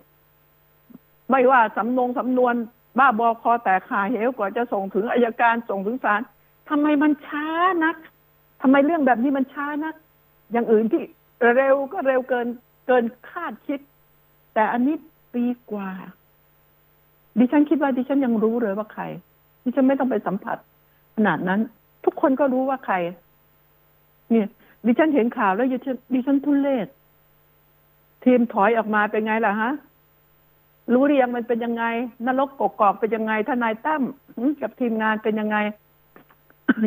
[1.31, 2.53] ไม่ว่าสำนงสำนวน
[2.99, 6.21] บ้าบอคอแต่ขาเหวกว่าจะส่งถึงอายการส่งถึงศาล
[6.69, 7.47] ทำไมมันช้า
[7.83, 7.95] นัก
[8.61, 9.95] ทำไมเรื่องแบบนี้มันช้านัก
[10.51, 11.03] อย่างอื่นที่
[11.55, 12.47] เร็วก็เร็วเกิน
[12.87, 13.79] เกินคาดคิด
[14.53, 14.95] แต่อันนี้
[15.33, 15.89] ปีกว่า
[17.39, 19.03] ดิฉันคิดว่าดิฉันยังรู้เลยว่าใคร
[19.63, 20.57] ดิฉันไม่ต้องไปสัมผัส
[21.15, 21.59] ขนาดนั้น
[22.05, 22.95] ทุกคนก็รู้ว่าใคร
[24.31, 24.47] เนี่ย
[24.85, 26.87] ดิฉันเห็นข่าวแล้วดิฉันดิฉันทุเลศ
[28.23, 29.71] ทีมถอยออกมาเป็นไงล่ะฮะ
[30.93, 31.85] รู้หรือยังมันเป็นยังไง
[32.25, 34.03] นรกกกอกเป็นยังไงทนายตั้ม
[34.61, 35.57] กับทีมงานเป็นยังไง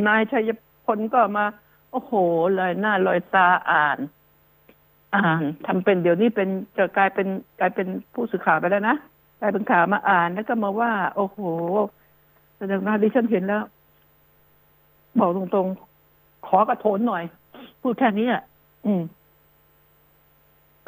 [0.08, 0.50] นายชัย
[0.84, 1.44] พลก็มา
[1.92, 2.12] โอ้โห
[2.54, 3.98] เลยหน้าลอยตาอ่าน
[5.14, 7.26] อ่านทำเป็นเดี๋ยวนี้เป็นจะกลายเป็น
[7.60, 8.96] กลายเป็นผู้สื่อข่าวไปแล้วนะ
[9.40, 11.38] กลายเป็นข่าวมาอ่านแล้วก็มาว่า โอ้โห
[12.58, 13.62] แสดงว่าดิฉันเห็นแล้ว
[15.20, 17.24] บอกตรงๆ ขอกระโถนหน่อย
[17.82, 18.42] พูดแค่นี้อะ
[18.86, 19.02] อืม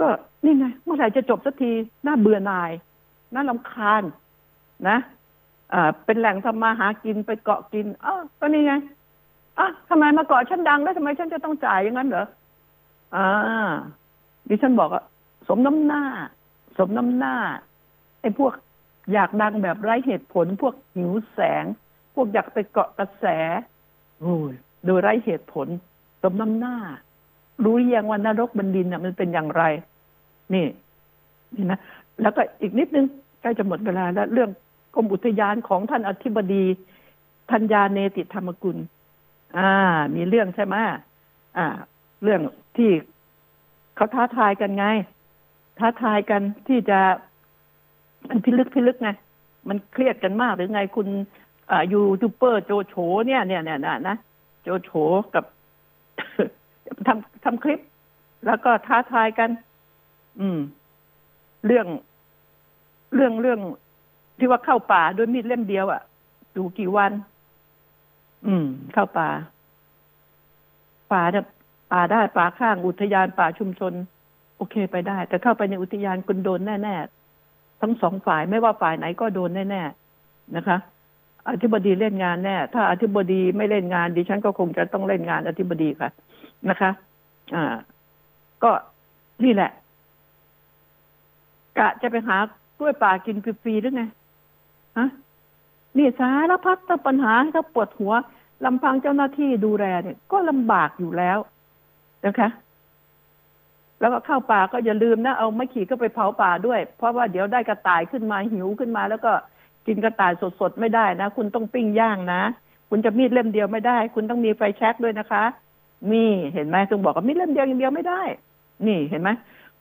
[0.01, 0.09] ก็
[0.44, 1.70] นี่ไงเมื่อไหร่จะจบสักที
[2.07, 2.70] น่าเบื่อหน่าย
[3.34, 4.03] น่าลำคาญ
[4.88, 4.96] นะ
[5.72, 8.74] อ่าเป็นแหล่งทำมาหากินไปเกาะกินอ้าวก็นี่ไง
[9.59, 12.26] อะทำไมมาเกาะฉันดังแล้วทำไมฉันจะต้องจ่ายอย่างนั้นเหรอ
[13.16, 13.28] อ่า
[14.49, 15.05] ดิฉันบอกอะ
[15.49, 16.03] สมน้ำหน้า
[16.78, 17.34] สมน้ำหน้า
[18.20, 18.52] ไอ้พวก
[19.12, 21.64] อยากดังแบบไร้เหตุผล พวกหิวแสง
[22.14, 23.24] พวกอยากไปเกาะกระแส
[24.20, 24.52] โอ้ย
[24.84, 25.66] โดยไร้เหตุผล
[26.22, 26.76] สมน้ำหน้า
[27.64, 29.62] รู้ยังว่านรกบันดินน่ะ มันเป็นอย่างไร
[30.54, 30.66] นี่
[31.54, 31.78] นี่นะ
[32.22, 33.06] แล้วก็อีกนิดนึง
[33.40, 34.50] ใกล้จะหมดเวลาแล้ว เรื่อง
[34.94, 36.64] กรมอุทยานของท่านอธิบดี
[37.50, 38.78] ธัญญาเนติธรรมกุล
[39.58, 39.70] อ่า
[40.14, 40.76] มีเรื่องใช่ไหม
[41.56, 41.66] อ่า
[42.22, 42.40] เรื่อง
[42.76, 42.90] ที่
[43.96, 44.86] เขาท้าทายกันไง
[45.78, 47.00] ท้าทายกันที่จะ
[48.28, 49.10] มันพิลึกพิลึกไง
[49.68, 51.08] มันเครียดกันมากหรือไงคุณ
[51.70, 52.94] อ่ายูทูบเบอร์โจโฉ
[53.26, 54.16] เนี่ยเนี่ยเนี่ยนะนะ
[54.62, 54.90] โจโฉ
[55.34, 55.44] กับ
[57.06, 57.80] ทำทำคลิป
[58.46, 59.50] แล้วก็ท้าทายกัน
[60.40, 60.58] อืม
[61.66, 61.86] เรื่อง
[63.14, 63.60] เรื่องเรื่อง
[64.38, 66.02] ที่ว่าเข้าป่าด้วยมีดเล่มเดียวอะ่ะ
[66.52, 67.12] อยู่กี่วัน
[68.46, 69.28] อืม เข้าป่า
[71.12, 71.44] ป่าเนี่ย
[71.92, 73.92] ป่าได้ป่าข้างอุทยานป่าชุมชน
[74.56, 77.17] โอเคไปได้ แต่เข้าไปในอุทยานคุณโดนแน่ ๆ
[77.80, 80.78] ทั้งสองฝ่ายไม่ว่าฝ่ายไหนก็โดนแน่ๆนะคะ
[81.50, 86.10] อธิบดีเล่นงานแน่ ถ้าอธิบดีไม่เล่นงานดิฉันก็คงจะต้องเล่นงานอธิบดีค่ะ
[86.68, 86.90] นะคะ
[87.54, 87.74] อ่า
[88.62, 88.70] ก็
[89.44, 89.70] นี่แหละ
[91.78, 92.36] กะจะไปหา
[92.78, 94.02] กล้วยป่ากินฟรีๆหรือไง
[94.98, 95.08] ฮะ
[95.96, 98.12] นี่สารพัดปัญหาให้เขาปวดหัว
[98.64, 101.38] ลำพังเจ้าหน้าที่ดูแลเนี่ย ก็ลำบากอยู่แล้ว
[102.26, 102.48] นะคะ
[104.01, 109.32] แล้วก็เข้าป่าก็อย่าลืมนะเอาไม้ขีดก็ไปเผาป่าด้วย เพราะว่าเดี๋ยวได้กระต่ายขึ้นมาหิวขึ้นมา แล้วก็
[109.86, 112.42] กินกระต่ายสดๆไม่ได้นะ คุณต้องปิ้งย่างนะ
[112.90, 115.44] คุณจะมีดเล่มเดียวไม่ได้ คุณต้องมีไฟแช็กด้วยนะคะ
[116.12, 118.22] นี่เห็นไหมต้องบอกว่ามีดเล่มเดียวอย่างเดียวไม่ได้
[118.86, 119.30] นี่เห็นไหม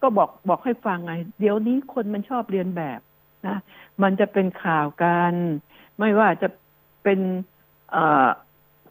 [0.02, 3.00] ก็บอกบอกให้ฟังไง เดี๋ยวนี้คนมันชอบเรียนแบบ
[3.48, 3.58] นะ
[4.04, 5.34] มันจะเป็นข่าวกัน
[6.00, 6.48] ไม่ว่าจะ
[7.04, 7.20] เป็น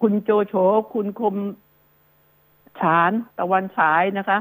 [0.01, 0.55] คุณโจโฉ
[0.95, 1.37] คุณคม
[2.81, 4.39] ฉานตะวันฉายนะคะ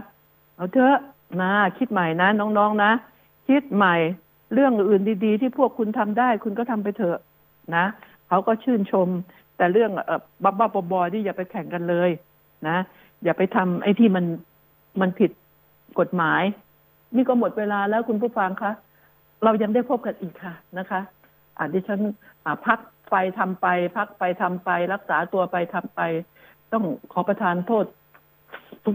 [0.56, 0.98] เอาเถอะ
[1.42, 2.92] นะคิดใหม่นะน้องๆนะ
[3.48, 3.96] คิดใหม่
[4.54, 7.18] เรื่องอื่นดี ๆ ที่พวกคุณทำได้ คุณก็ทำไปเถอะ
[7.76, 7.86] นะ
[8.28, 9.08] เขาก็ชื่นชม
[9.58, 9.92] แต่เรื่อง
[10.44, 12.10] บ้าบ้าๆบอๆที่อย่าไปแข่งกันเลย
[12.68, 12.78] นะ
[13.24, 14.26] อย่าไปทำไอ้ที่มัน
[15.02, 15.32] มันผิด
[16.00, 16.44] กฎหมาย
[17.16, 18.72] นี่ก็หมดเวลาแล้วคุณผู้ฟังคะ
[19.44, 21.02] เรายังได้พบกันอีกค่ะนะคะ
[21.58, 22.02] อ่าดิฉัน
[22.66, 22.80] พัก
[23.12, 26.02] ไปทำไป พักไปทำไป รักษาตัวไปทำไป
[26.72, 27.86] ต้องขอประทานโทษ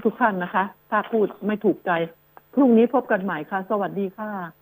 [0.04, 1.90] ทุกๆท่านนะคะ ถ้าพูดไม่ถูกใจ
[2.54, 4.30] พรุ่งนี้พบกันใหม่ค่ะ สวัสดีค่ะ